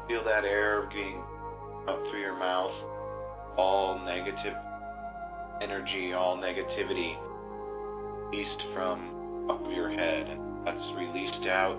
[0.08, 1.22] feel that air being
[1.88, 2.74] up through your mouth,
[3.58, 4.56] all negative
[5.62, 7.16] energy, all negativity
[8.30, 10.28] released from up your head,
[10.66, 11.78] that's released out.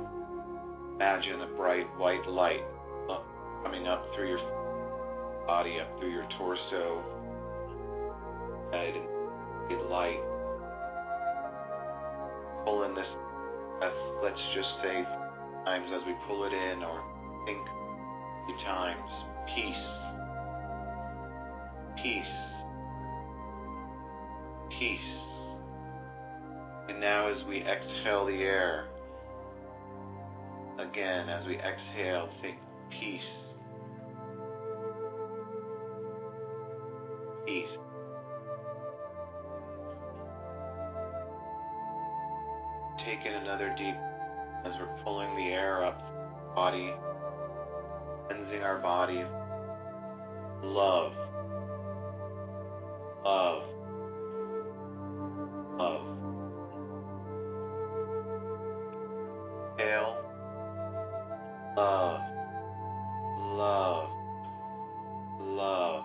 [0.95, 2.63] Imagine a bright white light
[3.11, 3.19] uh,
[3.63, 7.03] coming up through your body, up through your torso,
[8.73, 8.95] head,
[9.71, 10.21] and light.
[12.65, 13.07] Pull in this
[13.79, 13.93] breath,
[14.23, 15.05] let's just say
[15.65, 17.03] times as we pull it in, or
[17.47, 17.59] think
[18.47, 19.11] three times,
[19.55, 19.75] peace,
[22.03, 22.25] peace,
[24.79, 25.34] peace.
[26.89, 28.89] And now as we exhale the air,
[30.79, 32.59] again, as we exhale, think
[32.91, 33.21] peace.
[37.47, 37.79] Peace.
[43.05, 43.95] Take in another deep
[44.65, 46.01] as we're pulling the air up
[46.55, 46.93] body,
[48.27, 49.25] cleansing our body.
[50.63, 51.13] Love.
[53.25, 53.63] Love.
[53.63, 53.74] Love.
[63.65, 64.11] Love.
[65.41, 66.05] Love.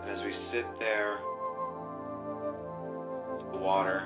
[0.00, 1.18] And as we sit there,
[3.52, 4.00] the water,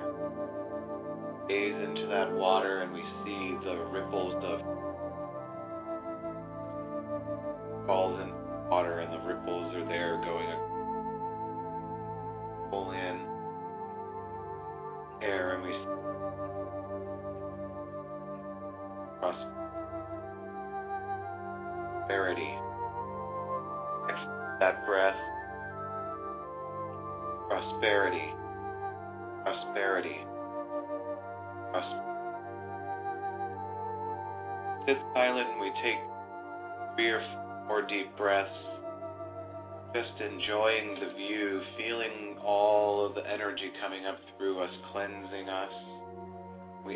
[1.48, 4.60] gaze into that water and we see the ripples of
[7.86, 8.43] falls in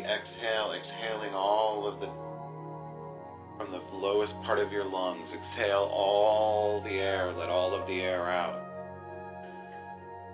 [0.09, 2.09] exhale, exhaling all of the
[3.57, 5.27] from the lowest part of your lungs.
[5.33, 8.57] Exhale all the air, let all of the air out.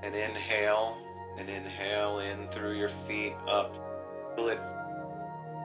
[0.03, 0.95] And inhale,
[1.39, 3.73] and inhale in through your feet up.
[4.35, 4.59] Feel it,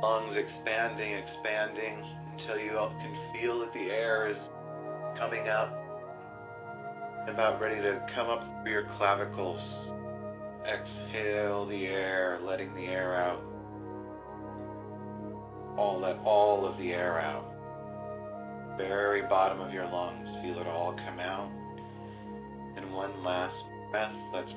[0.02, 4.38] lungs expanding, expanding until you can feel that the air is
[5.18, 5.70] coming up,
[7.28, 9.60] about ready to come up through your clavicles.
[10.64, 13.42] Exhale the air, letting the air out.
[15.80, 17.46] All let all of the air out.
[18.76, 21.50] Very bottom of your lungs, feel it all come out.
[22.76, 23.56] And one last
[23.90, 24.14] breath.
[24.34, 24.50] Let's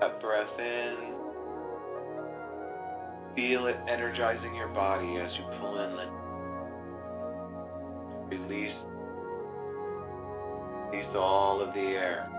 [0.00, 1.12] that breath in.
[3.36, 6.08] Feel it energizing your body as you pull in the
[8.34, 8.74] release
[10.90, 12.37] release all of the air.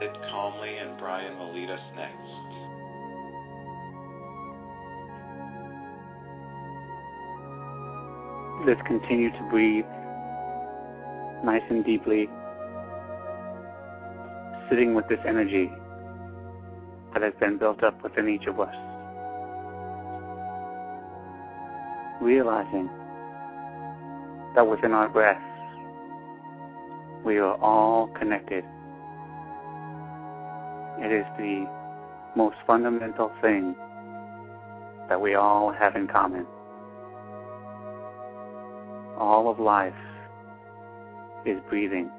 [0.00, 2.16] Sit calmly and Brian will lead us next.
[8.66, 9.84] Let's continue to breathe
[11.44, 12.28] nice and deeply,
[14.70, 15.70] sitting with this energy
[17.12, 18.74] that has been built up within each of us.
[22.22, 22.88] Realizing
[24.54, 25.42] that within our breath,
[27.24, 28.64] we are all connected.
[31.00, 31.66] It is the
[32.36, 33.74] most fundamental thing
[35.08, 36.46] that we all have in common
[39.20, 39.92] all of life
[41.44, 42.10] is breathing.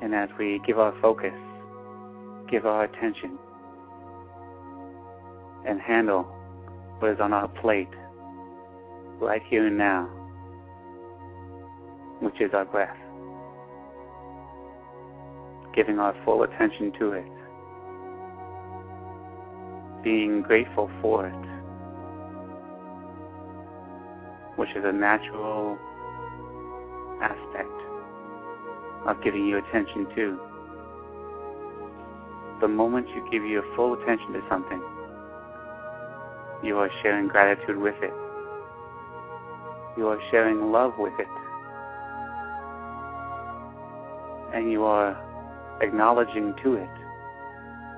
[0.00, 1.34] And as we give our focus,
[2.50, 3.38] give our attention,
[5.66, 6.22] and handle
[6.98, 7.88] what is on our plate
[9.20, 10.06] right here and now,
[12.20, 12.96] which is our breath,
[15.74, 17.32] giving our full attention to it,
[20.02, 21.48] being grateful for it
[24.58, 25.78] which is a natural
[27.22, 27.78] aspect
[29.06, 30.38] of giving you attention to.
[32.60, 34.82] The moment you give your full attention to something,
[36.64, 38.12] you are sharing gratitude with it.
[39.96, 41.28] You are sharing love with it.
[44.54, 45.14] And you are
[45.80, 46.88] acknowledging to it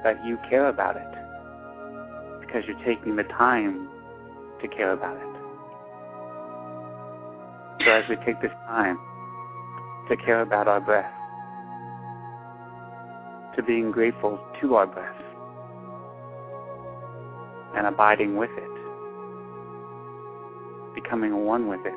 [0.02, 3.88] that you care about it because you're taking the time
[4.60, 5.30] to care about it.
[7.84, 8.98] So as we take this time
[10.08, 11.12] to care about our breath,
[13.56, 15.16] to being grateful to our breath,
[17.76, 18.70] and abiding with it,
[20.94, 21.94] becoming one with it,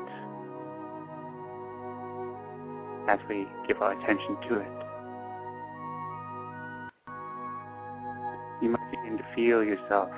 [3.08, 4.83] as we give our attention to it.
[8.64, 10.08] You might begin to feel yourself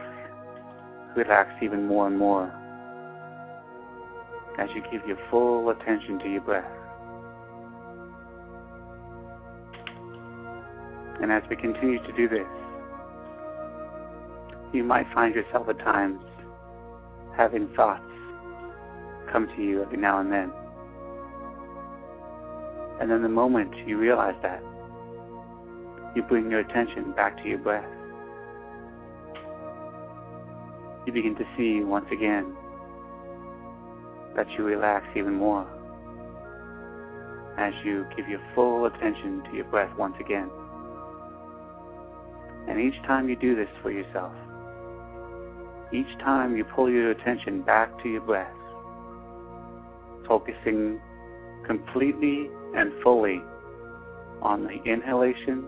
[1.16, 2.44] relax even more and more
[4.56, 6.70] as you give your full attention to your breath.
[11.20, 12.46] And as we continue to do this,
[14.72, 16.20] you might find yourself at times
[17.36, 18.04] having thoughts
[19.32, 20.52] come to you every now and then.
[23.00, 24.62] And then the moment you realize that,
[26.14, 27.84] you bring your attention back to your breath.
[31.16, 32.54] Begin to see once again
[34.36, 35.66] that you relax even more
[37.56, 40.50] as you give your full attention to your breath once again.
[42.68, 44.34] And each time you do this for yourself,
[45.90, 48.52] each time you pull your attention back to your breath,
[50.28, 51.00] focusing
[51.66, 53.40] completely and fully
[54.42, 55.64] on the inhalation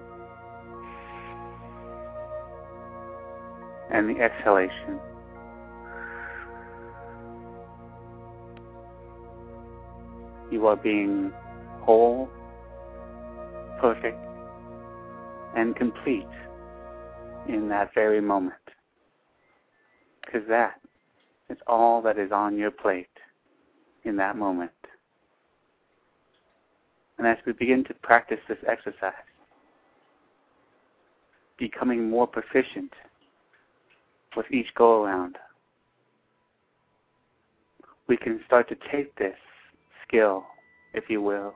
[3.90, 5.00] and the exhalation.
[10.58, 11.32] You are being
[11.82, 12.28] whole,
[13.80, 14.18] perfect,
[15.56, 16.26] and complete
[17.48, 18.56] in that very moment.
[20.24, 20.80] Because that
[21.48, 23.06] is all that is on your plate
[24.02, 24.72] in that moment.
[27.18, 29.12] And as we begin to practice this exercise,
[31.56, 32.92] becoming more proficient
[34.36, 35.38] with each go around,
[38.08, 39.36] we can start to take this
[40.08, 40.46] skill,
[40.94, 41.54] if you will,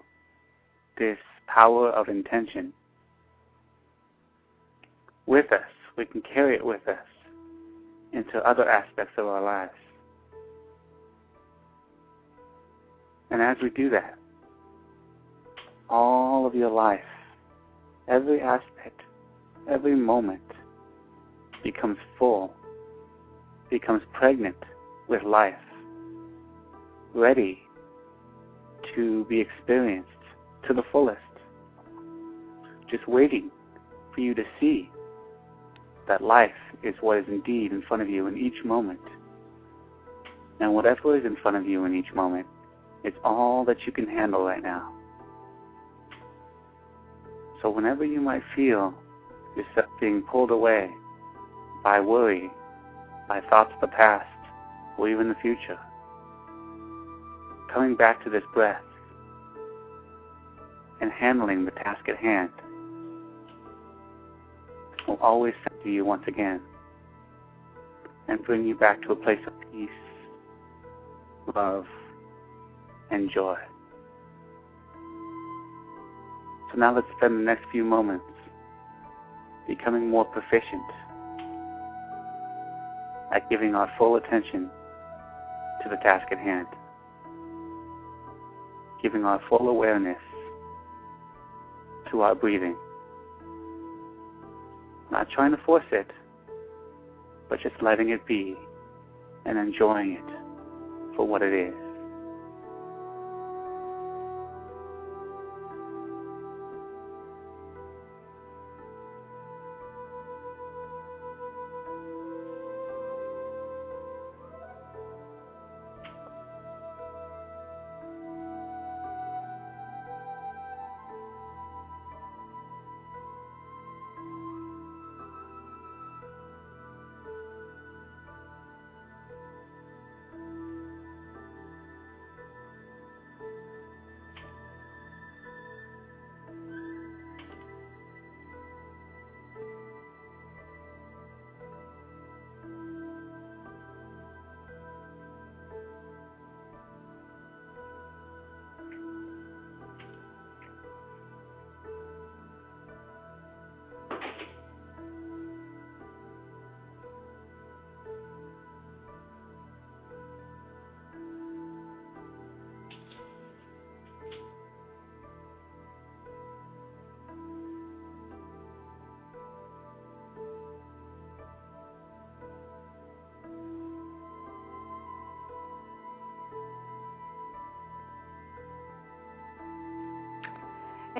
[0.98, 2.72] this power of intention
[5.26, 5.62] with us.
[5.96, 6.98] We can carry it with us
[8.12, 9.72] into other aspects of our lives.
[13.30, 14.14] And as we do that,
[15.88, 17.00] all of your life,
[18.08, 19.00] every aspect,
[19.70, 20.42] every moment
[21.62, 22.52] becomes full,
[23.70, 24.56] becomes pregnant
[25.08, 25.54] with life,
[27.14, 27.62] ready
[28.94, 30.08] to be experienced
[30.68, 31.20] to the fullest.
[32.90, 33.50] Just waiting
[34.14, 34.90] for you to see
[36.08, 36.50] that life
[36.82, 39.00] is what is indeed in front of you in each moment.
[40.60, 42.46] And whatever is in front of you in each moment,
[43.04, 44.92] it's all that you can handle right now.
[47.60, 48.94] So whenever you might feel
[49.56, 50.90] yourself being pulled away
[51.82, 52.50] by worry
[53.28, 54.26] by thoughts of the past
[54.98, 55.78] or even the future.
[57.72, 58.82] Coming back to this breath
[61.00, 62.50] and handling the task at hand
[65.08, 66.60] will always center you once again
[68.28, 69.88] and bring you back to a place of peace,
[71.54, 71.86] love,
[73.10, 73.56] and joy.
[76.70, 78.24] So now let's spend the next few moments
[79.66, 80.82] becoming more proficient
[83.34, 84.70] at giving our full attention
[85.82, 86.66] to the task at hand,
[89.02, 90.18] giving our full awareness
[92.10, 92.76] to our breathing,
[95.10, 96.10] not trying to force it,
[97.48, 98.56] but just letting it be
[99.44, 101.81] and enjoying it for what it is.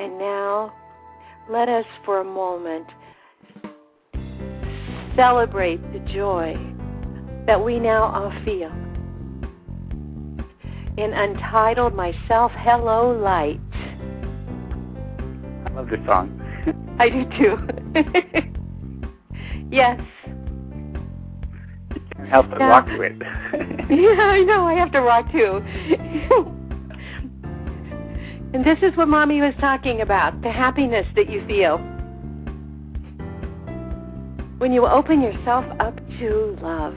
[0.03, 0.73] And now,
[1.49, 2.89] let us for a moment
[5.15, 6.57] celebrate the joy
[7.47, 8.73] that we now all feel.
[10.97, 13.61] In Untitled Myself Hello Light.
[15.67, 16.37] I love this song.
[16.99, 17.57] I do too.
[19.71, 20.01] yes.
[21.95, 22.67] You can't help but Yeah.
[22.67, 23.13] rock to it.
[23.89, 24.67] Yeah, I know.
[24.67, 25.63] I have to rock too.
[28.65, 31.79] and this is what Mommy was talking about the happiness that you feel
[34.59, 36.95] when you open yourself up to love.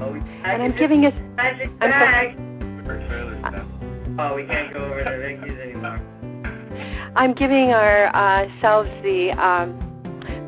[0.00, 0.14] Oh,
[0.44, 1.12] And I'm giving us.
[1.36, 2.36] magic I'm so- bag.
[2.84, 3.66] For trailer stuff.
[4.18, 6.00] Oh, we can't go over to Vicky's anymore.
[7.14, 9.78] I'm giving ourselves the um,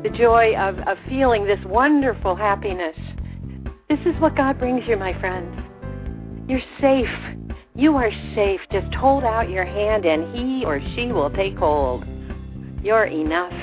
[0.03, 2.95] the joy of, of feeling this wonderful happiness.
[3.95, 5.57] This is what God brings you, my friends.
[6.49, 7.07] You're safe.
[7.75, 8.59] You are safe.
[8.69, 12.03] Just hold out your hand, and He or she will take hold.
[12.83, 13.53] You're enough.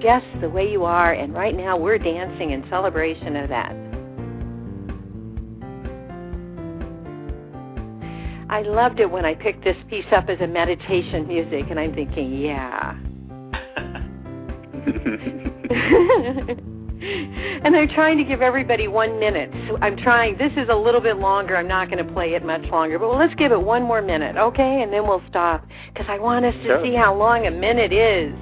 [0.00, 3.72] Just the way you are, and right now we're dancing in celebration of that.
[8.48, 11.92] I loved it when I picked this piece up as a meditation music, and I'm
[11.92, 12.96] thinking, yeah.
[17.00, 19.50] and they're trying to give everybody one minute.
[19.68, 20.38] So I'm trying.
[20.38, 21.56] This is a little bit longer.
[21.56, 24.00] I'm not going to play it much longer, but well, let's give it one more
[24.00, 24.82] minute, okay?
[24.82, 26.84] And then we'll stop because I want us to Sure.
[26.84, 28.32] see how long a minute is.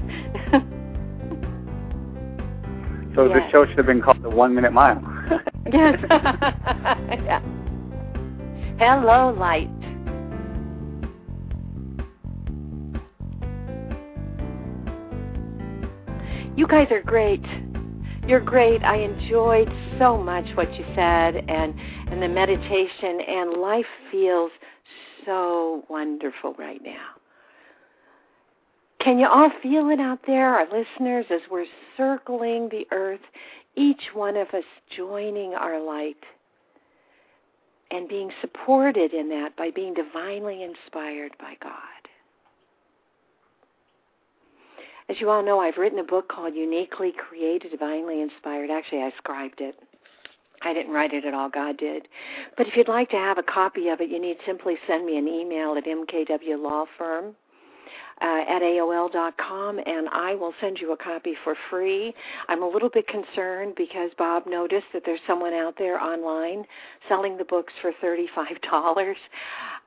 [3.16, 5.02] so this show should have been called the One Minute Mile.
[5.72, 5.98] yes.
[6.10, 7.40] yeah.
[8.78, 9.70] Hello, light.
[16.56, 17.42] You guys are great.
[18.26, 18.82] You're great.
[18.82, 19.68] I enjoyed
[19.98, 21.74] so much what you said and
[22.10, 24.50] and the meditation and life feels
[25.26, 27.14] so wonderful right now.
[29.00, 31.66] Can you all feel it out there, our listeners, as we're
[31.98, 33.20] circling the earth,
[33.76, 34.64] each one of us
[34.96, 36.16] joining our light
[37.90, 41.93] and being supported in that by being divinely inspired by God?
[45.08, 48.70] As you all know, I've written a book called Uniquely Created, Divinely Inspired.
[48.70, 49.78] Actually, I scribed it.
[50.62, 52.08] I didn't write it at all, God did.
[52.56, 55.18] But if you'd like to have a copy of it, you need simply send me
[55.18, 57.34] an email at mkwlawfirm
[58.22, 62.14] uh, at AOL.com, and I will send you a copy for free.
[62.48, 66.64] I'm a little bit concerned because Bob noticed that there's someone out there online
[67.08, 69.14] selling the books for $35.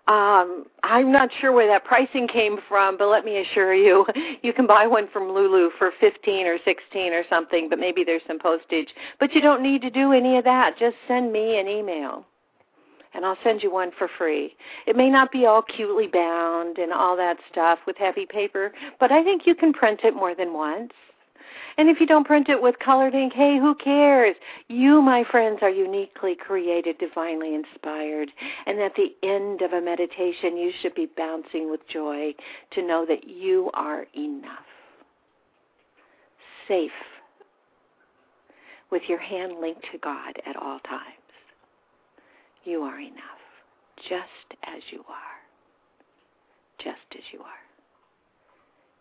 [0.07, 4.05] Um, I'm not sure where that pricing came from, but let me assure you,
[4.41, 8.21] you can buy one from Lulu for 15 or 16 or something, but maybe there's
[8.27, 8.87] some postage.
[9.19, 10.77] But you don't need to do any of that.
[10.79, 12.25] Just send me an email
[13.13, 14.55] and I'll send you one for free.
[14.85, 19.11] It may not be all cutely bound and all that stuff with heavy paper, but
[19.11, 20.91] I think you can print it more than once.
[21.77, 24.35] And if you don't print it with colored ink, hey, who cares?
[24.67, 28.31] You, my friends, are uniquely created, divinely inspired.
[28.65, 32.33] And at the end of a meditation, you should be bouncing with joy
[32.71, 34.65] to know that you are enough.
[36.67, 36.91] Safe
[38.89, 41.03] with your hand linked to God at all times.
[42.63, 43.21] You are enough,
[44.09, 45.37] just as you are.
[46.79, 47.47] Just as you are.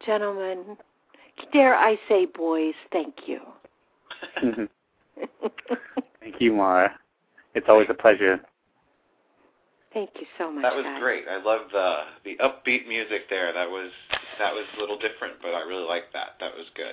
[0.04, 0.76] Gentlemen,
[1.52, 3.40] dare I say, boys, thank you.
[6.20, 6.98] thank you, Mara.
[7.54, 8.40] It's always a pleasure.
[9.96, 10.62] Thank you so much.
[10.62, 11.00] That was guys.
[11.00, 11.24] great.
[11.26, 13.50] I love the the upbeat music there.
[13.54, 13.90] That was
[14.38, 16.36] that was a little different, but I really liked that.
[16.38, 16.92] That was good.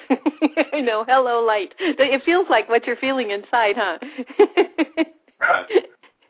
[0.74, 1.04] I know.
[1.06, 1.74] Hello, light.
[1.80, 3.98] It feels like what you're feeling inside, huh?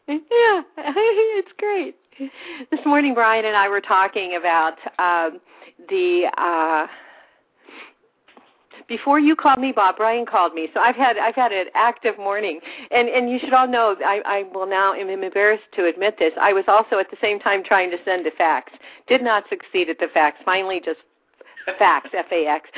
[0.07, 1.95] yeah, it's great.
[2.72, 5.39] This morning, Brian and I were talking about um,
[5.89, 6.32] the.
[6.39, 6.88] Uh,
[8.88, 10.67] before you called me, Bob, Brian called me.
[10.73, 12.59] So I've had I've had an active morning,
[12.91, 16.34] and and you should all know I I will now am embarrassed to admit this.
[16.39, 18.71] I was also at the same time trying to send a fax.
[19.07, 20.38] Did not succeed at the fax.
[20.45, 20.99] Finally, just
[21.77, 22.69] fax F A X.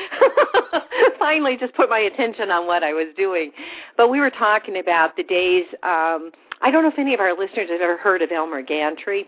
[1.20, 3.52] Finally, just put my attention on what I was doing.
[3.98, 5.66] But we were talking about the days.
[5.84, 6.32] Um,
[6.62, 9.26] I don't know if any of our listeners have ever heard of Elmer Gantry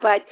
[0.00, 0.22] but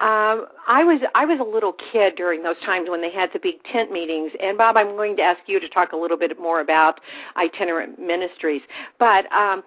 [0.00, 3.38] um, I was I was a little kid during those times when they had the
[3.38, 4.32] big tent meetings.
[4.42, 7.00] And Bob, I'm going to ask you to talk a little bit more about
[7.36, 8.62] itinerant ministries.
[8.98, 9.62] But um,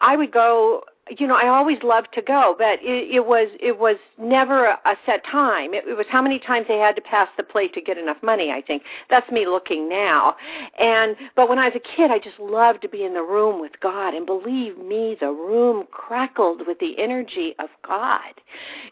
[0.00, 0.84] I would go
[1.16, 4.96] you know, I always loved to go, but it, it was it was never a,
[5.06, 5.74] set time.
[5.74, 8.18] It, it was how many times they had to pass the plate to get enough
[8.22, 8.50] money.
[8.50, 10.36] I think that's me looking now.
[10.78, 13.60] And but when I was a kid, I just loved to be in the room
[13.60, 18.34] with God, and believe me, the room crackled with the energy of God.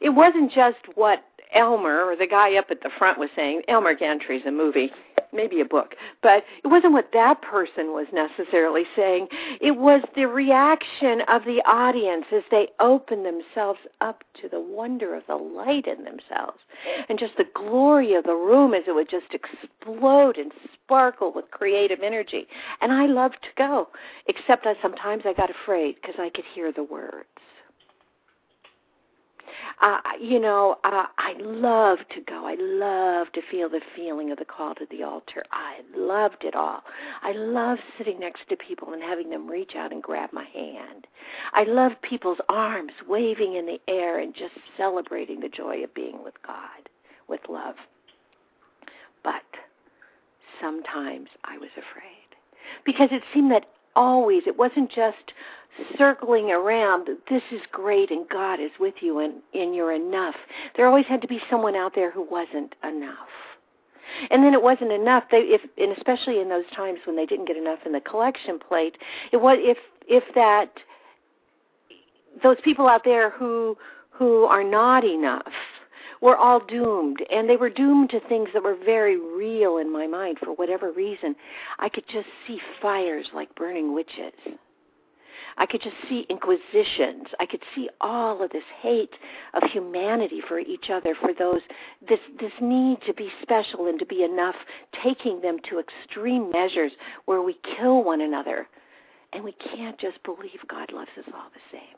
[0.00, 1.24] It wasn't just what
[1.56, 3.62] Elmer or the guy up at the front was saying.
[3.68, 4.90] Elmer Gantry's a movie
[5.32, 9.28] maybe a book, but it wasn't what that person was necessarily saying.
[9.60, 15.14] It was the reaction of the audience as they opened themselves up to the wonder
[15.14, 16.58] of the light in themselves
[17.08, 21.50] and just the glory of the room as it would just explode and sparkle with
[21.50, 22.46] creative energy.
[22.80, 23.88] And I loved to go,
[24.26, 27.28] except that sometimes I got afraid because I could hear the words
[29.80, 32.46] uh, you know, uh, I love to go.
[32.46, 35.44] I love to feel the feeling of the call to the altar.
[35.52, 36.82] I loved it all.
[37.22, 41.06] I love sitting next to people and having them reach out and grab my hand.
[41.52, 46.22] I love people's arms waving in the air and just celebrating the joy of being
[46.24, 46.88] with God,
[47.28, 47.74] with love.
[49.22, 49.42] But
[50.60, 52.26] sometimes I was afraid
[52.84, 55.32] because it seemed that always, it wasn't just
[55.98, 60.34] circling around this is great and God is with you and, and you're enough.
[60.76, 63.28] There always had to be someone out there who wasn't enough.
[64.30, 65.24] And then it wasn't enough.
[65.30, 68.58] They, if, and especially in those times when they didn't get enough in the collection
[68.58, 68.96] plate,
[69.32, 70.70] it was if if that
[72.42, 73.76] those people out there who
[74.10, 75.52] who are not enough
[76.22, 80.06] were all doomed, and they were doomed to things that were very real in my
[80.06, 81.34] mind for whatever reason.
[81.78, 84.32] I could just see fires like burning witches
[85.58, 87.28] I could just see inquisitions.
[87.40, 89.14] I could see all of this hate
[89.54, 91.62] of humanity for each other, for those
[92.06, 94.56] this this need to be special and to be enough,
[95.02, 96.92] taking them to extreme measures
[97.24, 98.68] where we kill one another,
[99.32, 101.96] and we can't just believe God loves us all the same.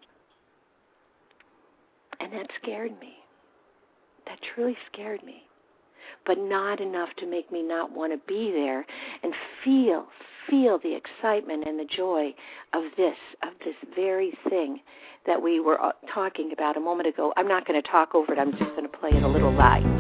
[2.21, 3.15] And that scared me.
[4.27, 5.48] That truly scared me
[6.27, 8.85] but not enough to make me not want to be there
[9.23, 9.33] and
[9.65, 10.07] feel
[10.49, 12.35] feel the excitement and the joy
[12.73, 14.81] of this of this very thing
[15.27, 17.33] that we were uh, talking about a moment ago.
[17.37, 18.39] I'm not going to talk over it.
[18.39, 19.98] I'm just going to play it a little light.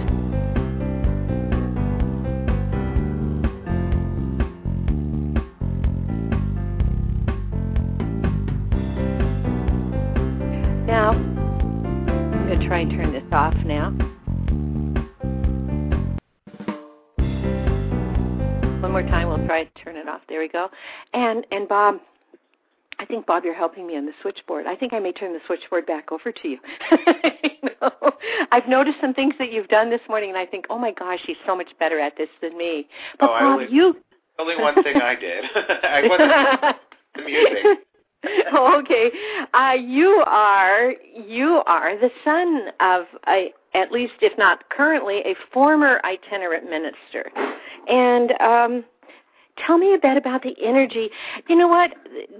[19.48, 20.20] Try to turn it off.
[20.28, 20.68] There we go.
[21.14, 21.96] And and Bob,
[22.98, 24.66] I think Bob, you're helping me on the switchboard.
[24.66, 26.58] I think I may turn the switchboard back over to you.
[28.52, 31.20] I've noticed some things that you've done this morning, and I think, oh my gosh,
[31.26, 32.86] she's so much better at this than me.
[33.18, 33.96] But oh, Bob, only, you
[34.38, 35.44] only one thing I did.
[35.54, 36.76] I wasn't
[37.14, 37.84] the music.
[38.54, 39.10] okay.
[39.54, 45.34] Uh, you are you are the son of a at least if not currently a
[45.52, 47.30] former itinerant minister,
[47.86, 48.84] and um,
[49.66, 51.08] tell me a bit about the energy.
[51.48, 51.90] You know what?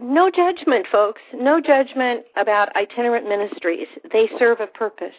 [0.00, 1.20] No judgment, folks.
[1.34, 3.86] No judgment about itinerant ministries.
[4.12, 5.14] They serve a purpose.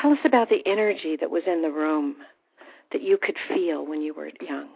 [0.00, 2.16] Tell us about the energy that was in the room
[2.92, 4.68] that you could feel when you were young.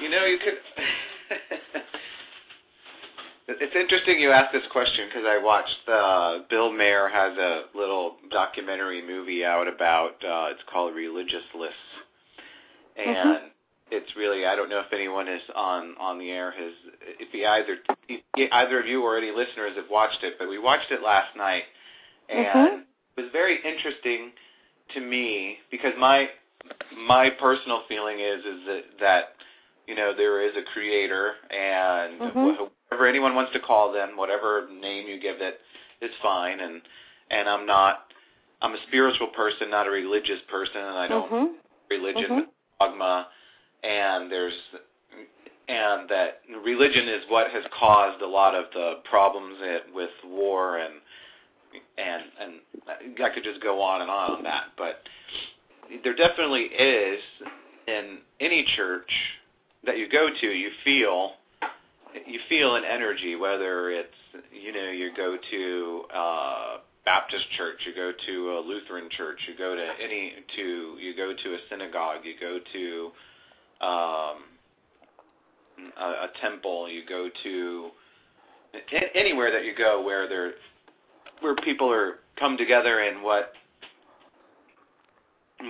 [0.00, 0.54] You know, you could.
[3.48, 8.16] it's interesting you asked this question because I watched uh, Bill Maher has a little
[8.30, 11.76] documentary movie out about uh, it's called Religious Lists,
[12.96, 13.46] and mm-hmm.
[13.90, 16.72] It's really I don't know if anyone is on on the air has
[17.18, 17.76] if he either
[18.52, 21.64] either of you or any listeners have watched it, but we watched it last night,
[22.28, 22.76] and mm-hmm.
[23.16, 24.30] it was very interesting
[24.94, 26.28] to me because my
[27.06, 29.24] my personal feeling is is that that
[29.86, 32.64] you know there is a creator and mm-hmm.
[32.90, 35.60] whatever anyone wants to call them whatever name you give it
[36.00, 36.82] is fine and
[37.30, 38.12] and I'm not
[38.60, 41.52] I'm a spiritual person not a religious person and I don't mm-hmm.
[41.90, 42.50] religion mm-hmm.
[42.80, 43.28] dogma
[43.82, 44.54] and there's
[45.68, 49.56] and that religion is what has caused a lot of the problems
[49.94, 50.94] with war and
[51.98, 55.02] and and I could just go on and on on that but
[56.04, 57.20] there definitely is
[57.86, 59.10] in any church
[59.84, 61.32] that you go to, you feel
[62.26, 64.08] you feel an energy, whether it's
[64.52, 69.56] you know you go to uh, Baptist church, you go to a Lutheran church, you
[69.56, 73.10] go to any to you go to a synagogue, you go to
[73.80, 74.42] um,
[76.00, 77.90] a, a temple, you go to
[79.14, 80.52] anywhere that you go where there
[81.40, 83.52] where people are come together in what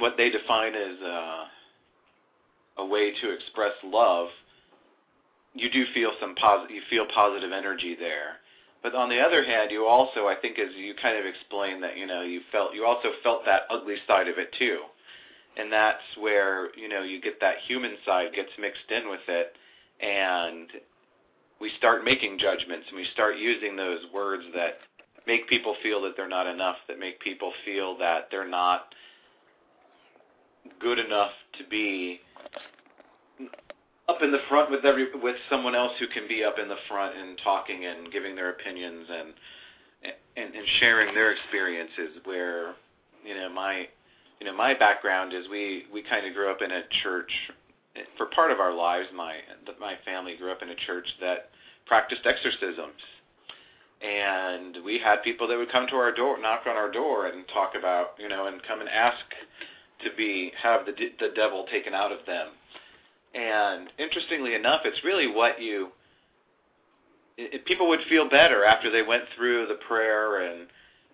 [0.00, 1.44] what they define as uh,
[2.78, 4.28] a way to express love,
[5.54, 6.74] you do feel some positive.
[6.74, 8.36] You feel positive energy there.
[8.82, 11.96] But on the other hand, you also, I think, as you kind of explained, that
[11.96, 14.80] you know you felt you also felt that ugly side of it too,
[15.58, 19.52] and that's where you know you get that human side gets mixed in with it,
[20.00, 20.68] and
[21.60, 24.78] we start making judgments and we start using those words that
[25.26, 28.94] make people feel that they're not enough, that make people feel that they're not
[30.80, 32.20] good enough to be
[34.08, 36.76] up in the front with every with someone else who can be up in the
[36.88, 39.34] front and talking and giving their opinions and
[40.36, 42.74] and, and sharing their experiences where
[43.24, 43.86] you know my
[44.40, 47.30] you know my background is we we kind of grew up in a church
[48.16, 49.36] for part of our lives my
[49.80, 51.50] my family grew up in a church that
[51.86, 53.02] practiced exorcisms
[54.00, 57.46] and we had people that would come to our door knock on our door and
[57.48, 59.24] talk about you know and come and ask
[60.04, 62.48] to be have the the devil taken out of them.
[63.34, 65.88] And interestingly enough, it's really what you
[67.36, 70.66] it, people would feel better after they went through the prayer and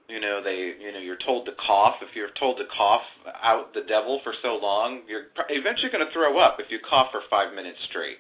[0.09, 1.97] you know they you know you're told to cough.
[2.03, 3.03] If you're told to cough
[3.43, 7.09] out the devil for so long you're eventually going to throw up if you cough
[7.11, 8.19] for 5 minutes straight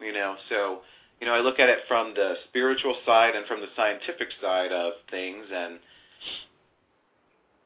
[0.00, 0.36] you know?
[0.48, 0.80] So
[1.20, 4.72] you know I look at it from the spiritual side and from the scientific side
[4.72, 5.78] of things and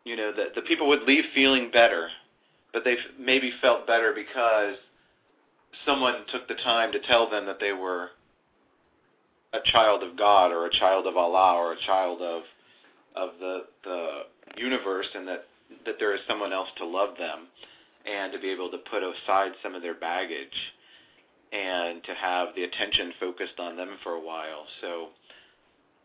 [0.05, 2.09] you know, that the people would leave feeling better,
[2.72, 4.76] but they maybe felt better because
[5.86, 8.11] someone took the time to tell them that they were
[9.55, 12.42] a child of God or a child of Allah or a child of
[13.14, 14.08] of the the
[14.56, 15.44] universe and that
[15.86, 17.46] that there is someone else to love them
[18.06, 20.48] and to be able to put aside some of their baggage
[21.52, 24.66] and to have the attention focused on them for a while.
[24.80, 25.08] So,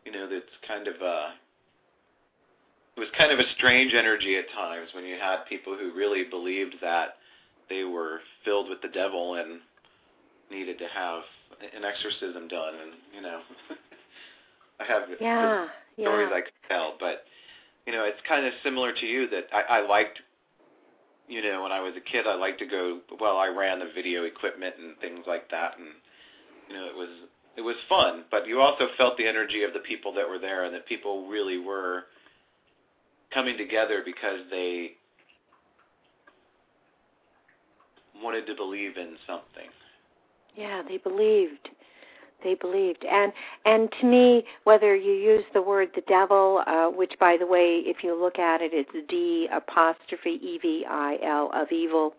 [0.06, 1.34] you know, it's kind of a
[2.96, 6.26] it was kind of a strange energy at times when you had people who really
[6.30, 7.16] believed that
[7.70, 9.60] they were filled with the devil and
[10.52, 11.22] needed to have
[11.76, 13.40] an exorcism done and you know
[14.80, 15.68] I have yeah,
[16.00, 16.38] stories yeah.
[16.38, 17.24] I could tell but
[17.86, 20.20] you know it's kind of similar to you that I, I liked
[21.28, 23.90] you know when I was a kid I liked to go well I ran the
[23.94, 25.88] video equipment and things like that and
[26.68, 27.10] you know it was
[27.58, 30.66] it was fun but you also felt the energy of the people that were there
[30.66, 32.04] and that people really were
[33.34, 34.92] coming together because they
[38.22, 39.70] wanted to believe in something.
[40.56, 41.70] Yeah, they believed.
[42.44, 43.34] They believed, and
[43.66, 47.82] and to me, whether you use the word the devil, uh, which by the way,
[47.86, 52.14] if you look at it, it's D apostrophe E V I L of evil,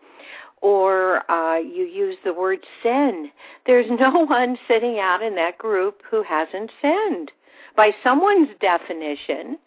[0.61, 3.31] or uh, you use the word sin.
[3.65, 7.31] There's no one sitting out in that group who hasn't sinned
[7.75, 9.57] by someone's definition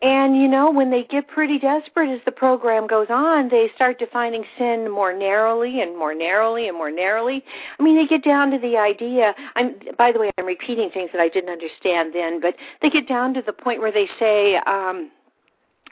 [0.00, 3.98] And you know, when they get pretty desperate as the program goes on, they start
[3.98, 7.44] defining sin more narrowly and more narrowly and more narrowly.
[7.78, 9.34] I mean, they get down to the idea.
[9.56, 13.08] I'm by the way, I'm repeating things that I didn't understand then, but they get
[13.08, 15.10] down to the point where they say, um,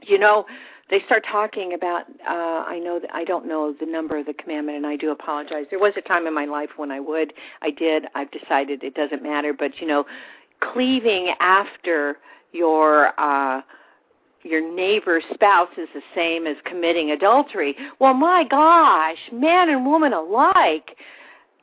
[0.02, 0.46] you know,
[0.88, 4.34] they start talking about uh I know that I don't know the number of the
[4.34, 5.64] commandment and I do apologize.
[5.68, 7.32] There was a time in my life when I would.
[7.60, 8.04] I did.
[8.14, 10.04] I've decided it doesn't matter, but you know,
[10.60, 12.18] cleaving after
[12.52, 13.62] your uh
[14.46, 17.76] your neighbor's spouse is the same as committing adultery.
[17.98, 20.96] Well, my gosh, man and woman alike.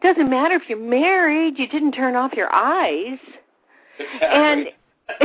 [0.01, 3.19] Doesn't matter if you're married, you didn't turn off your eyes.
[3.99, 4.27] Exactly.
[4.27, 4.67] And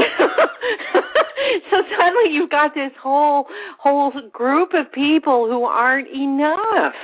[1.70, 3.46] so suddenly you've got this whole
[3.78, 6.94] whole group of people who aren't enough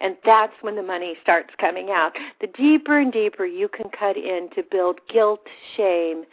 [0.00, 4.16] and that's when the money starts coming out the deeper and deeper you can cut
[4.16, 5.40] in to build guilt
[5.76, 6.24] shame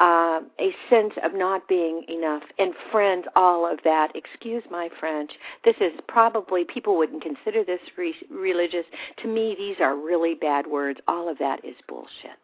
[0.00, 5.30] uh, a sense of not being enough and friends all of that excuse my french
[5.64, 8.86] this is probably people wouldn't consider this re- religious
[9.22, 12.40] to me these are really bad words all of that is bullshit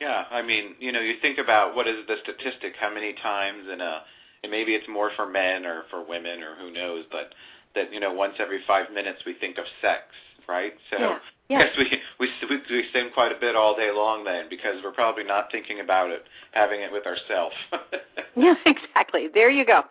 [0.00, 3.64] Yeah, I mean, you know, you think about what is the statistic, how many times
[3.72, 4.02] in a,
[4.42, 7.32] and maybe it's more for men or for women or who knows, but
[7.74, 10.02] that you know, once every five minutes we think of sex,
[10.48, 10.74] right?
[10.90, 11.18] So yeah.
[11.48, 11.58] Yeah.
[11.60, 12.28] yes, we we
[12.70, 16.10] we sin quite a bit all day long then because we're probably not thinking about
[16.10, 17.54] it, having it with ourselves.
[18.36, 19.28] yeah, exactly.
[19.32, 19.82] There you go.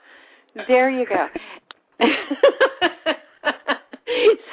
[0.67, 1.27] There you go.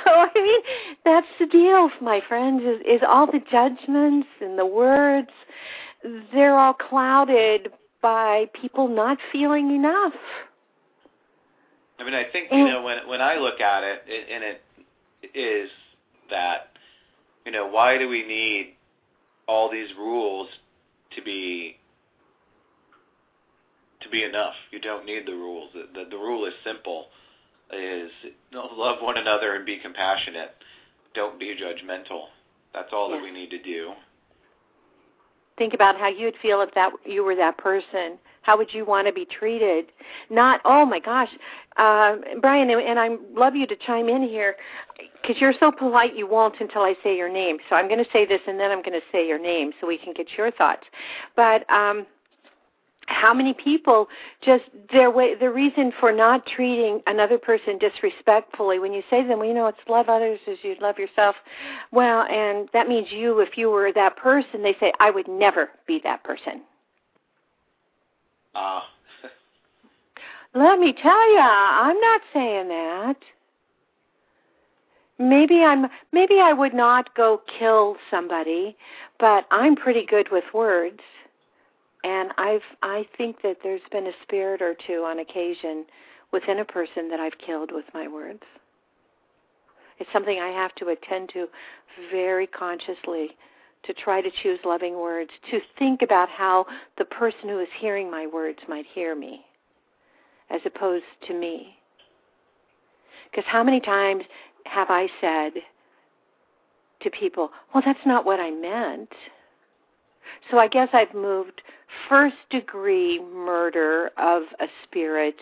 [0.04, 0.60] so I mean,
[1.04, 2.62] that's the deal, my friends.
[2.62, 5.30] Is is all the judgments and the words?
[6.32, 7.68] They're all clouded
[8.00, 10.14] by people not feeling enough.
[11.98, 15.38] I mean, I think you know when when I look at it, it and it
[15.38, 15.70] is
[16.30, 16.71] that
[17.44, 18.74] you know why do we need
[19.46, 20.48] all these rules
[21.16, 21.76] to be
[24.00, 24.54] to be enough?
[24.70, 25.70] You don't need the rules.
[25.74, 27.06] The the, the rule is simple
[27.72, 28.10] is
[28.52, 30.50] love one another and be compassionate.
[31.14, 32.24] Don't be judgmental.
[32.74, 33.16] That's all Yeah.
[33.16, 33.92] that we need to do.
[35.58, 38.18] Think about how you'd feel if that you were that person.
[38.42, 39.86] How would you want to be treated?
[40.30, 41.30] Not, oh my gosh,
[41.76, 44.56] uh, Brian, and- I love you to chime in here
[45.20, 46.14] because you're so polite.
[46.14, 47.58] You won't until I say your name.
[47.68, 49.86] So I'm going to say this, and then I'm going to say your name so
[49.86, 50.84] we can get your thoughts.
[51.36, 52.06] But um,
[53.06, 54.08] how many people
[54.44, 59.28] just their way the reason for not treating another person disrespectfully when you say to
[59.28, 61.34] them well you know it's love others as you love yourself
[61.90, 65.70] well and that means you if you were that person they say i would never
[65.86, 66.62] be that person
[68.54, 68.84] Ah,
[70.54, 73.16] let me tell you i'm not saying that.
[75.18, 78.76] Maybe i'm maybe i would not go kill somebody
[79.18, 81.00] but i'm pretty good with words.
[82.04, 85.84] And i've i think that there's been a spirit or two on occasion
[86.32, 88.42] within a person that i've killed with my words.
[89.98, 91.46] It's something i have to attend to
[92.10, 93.36] very consciously
[93.84, 96.66] to try to choose loving words to think about how
[96.98, 99.44] the person who is hearing my words might hear me
[100.50, 101.76] as opposed to me
[103.32, 104.24] because how many times
[104.66, 105.52] have I said
[107.00, 109.08] to people, well, that's not what I meant?
[110.50, 111.62] So I guess I've moved
[112.08, 115.36] first degree murder of a spirit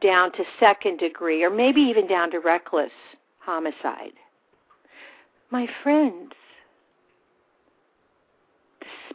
[0.00, 2.90] down to second degree, or maybe even down to reckless
[3.38, 4.12] homicide.
[5.50, 6.32] My friends,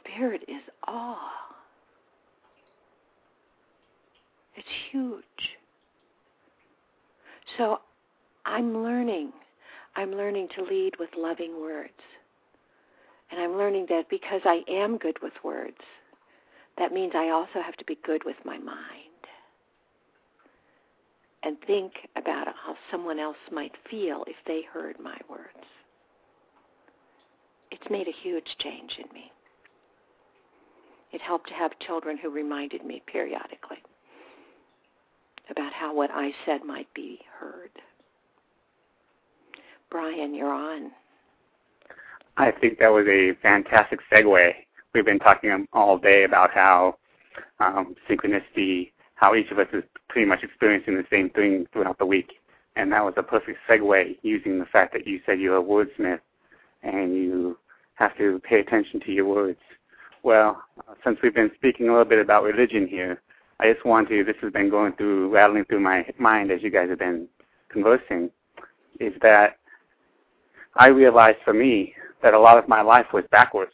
[0.10, 1.18] spirit is awe.
[4.55, 5.24] It's huge.
[7.57, 7.80] So
[8.45, 9.32] I'm learning.
[9.95, 11.89] I'm learning to lead with loving words.
[13.32, 15.78] And I'm learning that because I am good with words,
[16.78, 18.78] that means I also have to be good with my mind.
[21.43, 25.68] And think about how someone else might feel if they heard my words.
[27.72, 29.32] It's made a huge change in me.
[31.12, 33.78] It helped to have children who reminded me periodically
[35.49, 37.72] about how what I said might be heard.
[39.89, 40.91] Brian, you're on.
[42.38, 44.53] I think that was a fantastic segue.
[44.93, 46.97] We've been talking all day about how
[47.60, 52.05] um, synchronicity, how each of us is pretty much experiencing the same thing throughout the
[52.05, 52.34] week.
[52.76, 56.22] And that was a perfect segue using the fact that you said you're a wordsmith
[56.84, 57.57] and you
[57.95, 59.60] have to pay attention to your words.
[60.24, 60.61] Well,
[61.03, 63.22] since we've been speaking a little bit about religion here,
[63.59, 66.70] I just want to, this has been going through, rattling through my mind as you
[66.70, 67.28] guys have been
[67.70, 68.30] conversing,
[68.99, 69.57] is that
[70.76, 73.74] I realized for me that a lot of my life was backwards.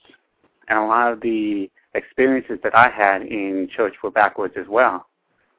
[0.68, 5.08] And a lot of the experiences that I had in church were backwards as well.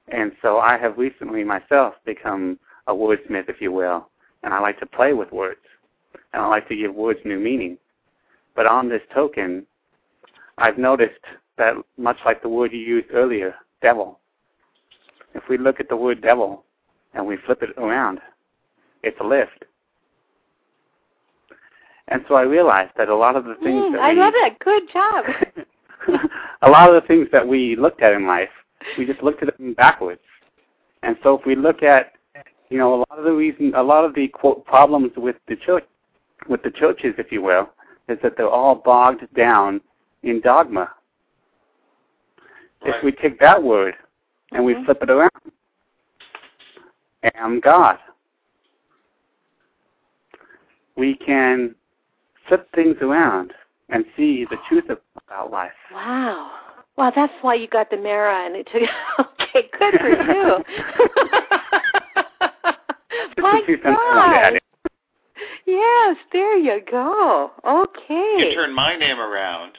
[0.08, 4.08] And so I have recently myself become a wordsmith, if you will,
[4.44, 5.60] and I like to play with words,
[6.32, 7.78] and I like to give words new meaning.
[8.54, 9.66] But on this token,
[10.58, 11.20] I've noticed
[11.58, 14.18] that much like the word you used earlier, devil,
[15.34, 16.64] if we look at the word devil
[17.14, 18.20] and we flip it around,
[19.02, 19.64] it's a lift.
[22.08, 24.32] And so I realized that a lot of the things mm, that I we, love
[24.36, 24.58] it.
[24.60, 25.24] Good job.
[26.62, 28.48] a lot of the things that we looked at in life,
[28.96, 30.20] we just looked at them backwards.
[31.02, 32.12] And so if we look at,
[32.70, 35.56] you know, a lot of the reason, a lot of the quote problems with the
[35.56, 35.84] church,
[36.48, 37.70] with the churches, if you will,
[38.08, 39.80] is that they're all bogged down
[40.22, 40.90] in dogma.
[42.84, 42.94] Right.
[42.94, 43.94] If we take that word
[44.52, 44.84] and we Mhm.
[44.84, 45.30] flip it around,
[47.34, 47.98] am God.
[50.96, 51.74] We can
[52.46, 53.52] flip things around
[53.88, 54.90] and see the truth
[55.28, 55.72] about life.
[55.92, 56.50] Wow.
[56.96, 58.82] Well, that's why you got the Mara, and it took.
[59.56, 60.64] Okay, good for you.
[63.42, 64.65] My a few cents I wanted to add God.
[65.66, 65.74] In.
[65.74, 67.50] Yes, there you go.
[67.64, 68.34] Okay.
[68.38, 69.72] You turn my name around.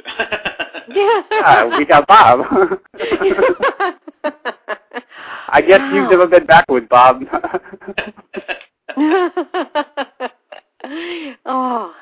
[0.89, 1.21] Yeah.
[1.31, 2.45] Ah, we got Bob.
[5.49, 5.93] I guess Wow.
[5.93, 7.23] you've never been backwards, Bob.
[11.45, 11.93] oh,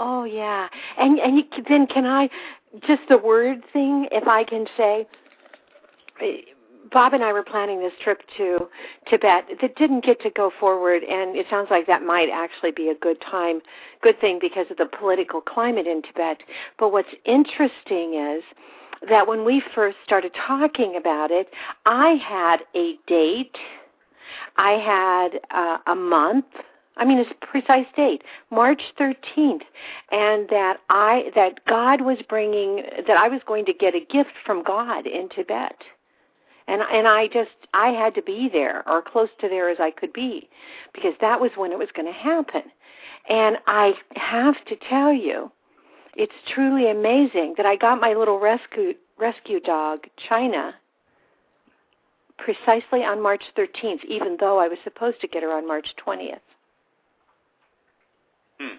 [0.00, 0.68] oh yeah.
[0.98, 2.28] And and you, then can I
[2.86, 5.06] just the word thing, if I can say.
[6.92, 8.68] Bob and I were planning this trip to
[9.08, 9.44] Tibet.
[9.60, 12.94] That didn't get to go forward, and it sounds like that might actually be a
[12.94, 13.60] good time,
[14.02, 16.38] good thing because of the political climate in Tibet.
[16.78, 18.42] But what's interesting is
[19.08, 21.48] that when we first started talking about it,
[21.86, 23.56] I had a date,
[24.56, 26.46] I had uh, a month,
[26.96, 29.62] I mean, a precise date, March 13th,
[30.12, 34.30] and that I that God was bringing that I was going to get a gift
[34.46, 35.74] from God in Tibet,
[36.68, 39.90] and and I just I had to be there or close to there as I
[39.90, 40.48] could be,
[40.94, 42.62] because that was when it was going to happen,
[43.28, 45.50] and I have to tell you,
[46.16, 50.74] it's truly amazing that I got my little rescue rescue dog China
[52.38, 56.40] precisely on March 13th, even though I was supposed to get her on March 20th.
[58.58, 58.76] Hmm.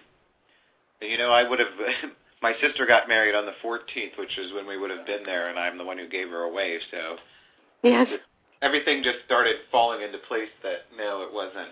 [1.00, 1.68] You know, I would have.
[2.42, 5.48] My sister got married on the 14th, which is when we would have been there,
[5.48, 6.78] and I'm the one who gave her away.
[6.90, 7.16] So
[7.82, 8.08] Yes.
[8.62, 10.48] everything just started falling into place.
[10.62, 11.68] That no, it wasn't.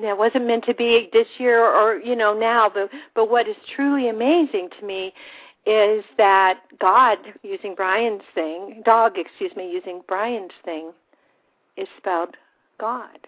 [0.00, 3.48] Yeah, it wasn't meant to be this year or you know now, but but what
[3.48, 5.12] is truly amazing to me
[5.66, 10.92] is that God using Brian's thing, dog, excuse me, using Brian's thing,
[11.76, 12.36] is spelled
[12.78, 13.18] God.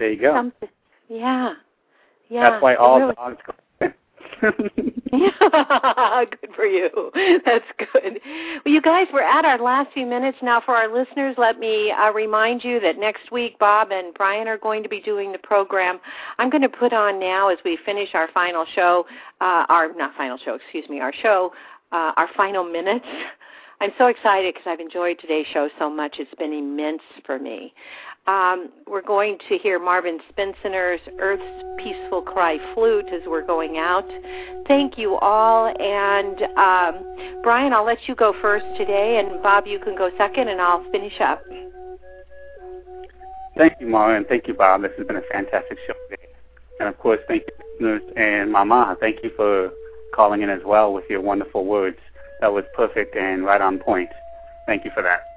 [0.00, 0.34] there you go.
[0.34, 0.68] Something.
[1.08, 1.52] Yeah.
[2.28, 2.50] Yeah.
[2.50, 3.92] That's why all really- dogs go.
[6.30, 7.10] Good for you.
[7.44, 8.20] That's good.
[8.64, 10.60] Well, you guys, we're at our last few minutes now.
[10.64, 14.58] For our listeners, let me uh, remind you that next week Bob and Brian are
[14.58, 15.98] going to be doing the program.
[16.38, 19.04] I'm going to put on now as we finish our final show,
[19.40, 21.52] uh, our not final show, excuse me, our show,
[21.90, 23.06] uh, our final minutes.
[23.80, 26.16] I'm so excited because I've enjoyed today's show so much.
[26.18, 27.72] It's been immense for me.
[28.30, 31.42] Um, we're going to hear Marvin Spencer's Earth's
[31.78, 34.08] Peaceful Cry flute as we're going out.
[34.68, 35.66] Thank you all.
[35.66, 40.46] And um, Brian, I'll let you go first today, and Bob, you can go second,
[40.46, 41.42] and I'll finish up.
[43.56, 44.82] Thank you, Mara, thank you, Bob.
[44.82, 46.28] This has been a fantastic show today.
[46.78, 48.96] And of course, thank you, listeners, and Mama.
[49.00, 49.72] Thank you for
[50.14, 51.98] calling in as well with your wonderful words.
[52.40, 54.10] That was perfect and right on point.
[54.66, 55.29] Thank you for that.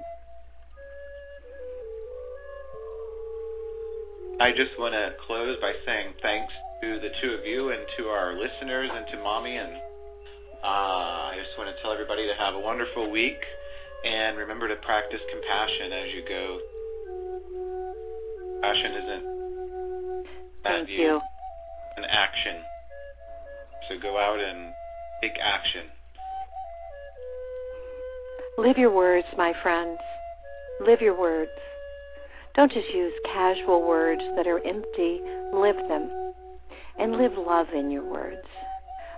[4.40, 8.06] I just want to close by saying thanks to the two of you and to
[8.06, 9.56] our listeners and to Mommy.
[9.56, 9.72] And
[10.62, 13.38] uh, I just want to tell everybody to have a wonderful week
[14.04, 16.58] and remember to practice compassion as you go.
[18.54, 19.24] Compassion isn't
[20.64, 21.20] Thank you.
[21.96, 22.56] an action.
[23.88, 24.72] So go out and
[25.22, 25.84] take action.
[28.58, 29.98] Live your words, my friends.
[30.84, 31.50] Live your words.
[32.54, 35.20] Don't just use casual words that are empty.
[35.52, 36.32] Live them.
[36.98, 38.46] And live love in your words.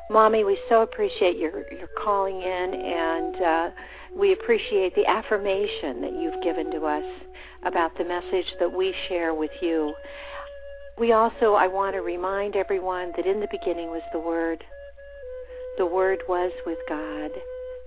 [0.09, 3.70] Mommy, we so appreciate your, your calling in, and uh,
[4.16, 7.05] we appreciate the affirmation that you've given to us
[7.64, 9.93] about the message that we share with you.
[10.97, 14.64] We also, I want to remind everyone that in the beginning was the Word.
[15.76, 17.32] The Word was with God,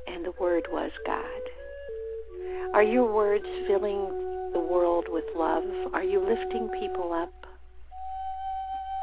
[0.05, 1.23] and the Word was God.
[2.73, 5.63] Are your words filling the world with love?
[5.93, 7.33] Are you lifting people up?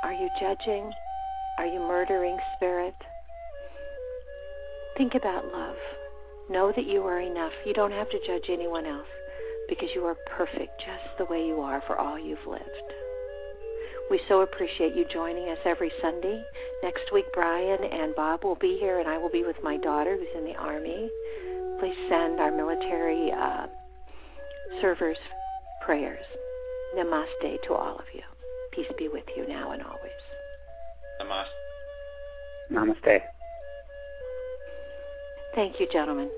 [0.03, 0.93] Are you judging?
[1.59, 2.95] Are you murdering spirit?
[4.97, 5.77] Think about love.
[6.49, 7.53] Know that you are enough.
[7.65, 9.09] You don't have to judge anyone else
[9.69, 12.65] because you are perfect just the way you are for all you've lived.
[14.11, 16.41] We so appreciate you joining us every Sunday.
[16.83, 20.17] Next week, Brian and Bob will be here, and I will be with my daughter
[20.17, 21.11] who's in the Army.
[21.81, 23.67] Please send our military uh,
[24.81, 25.19] servers
[25.87, 26.25] prayers.
[26.97, 28.23] Namaste to all of you.
[28.73, 30.11] Peace be with you now and always.
[31.23, 31.47] Namaste.
[32.73, 33.21] Namaste.
[35.55, 36.29] Thank you, gentlemen.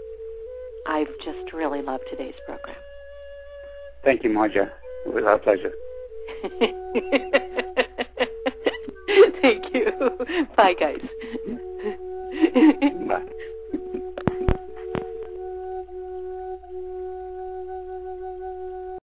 [0.86, 2.76] I've just really loved today's program.
[4.04, 4.70] Thank you, Mara.
[5.06, 5.72] It was our pleasure.
[9.40, 9.90] Thank you.
[10.56, 11.00] Bye, guys.
[13.08, 13.24] Bye.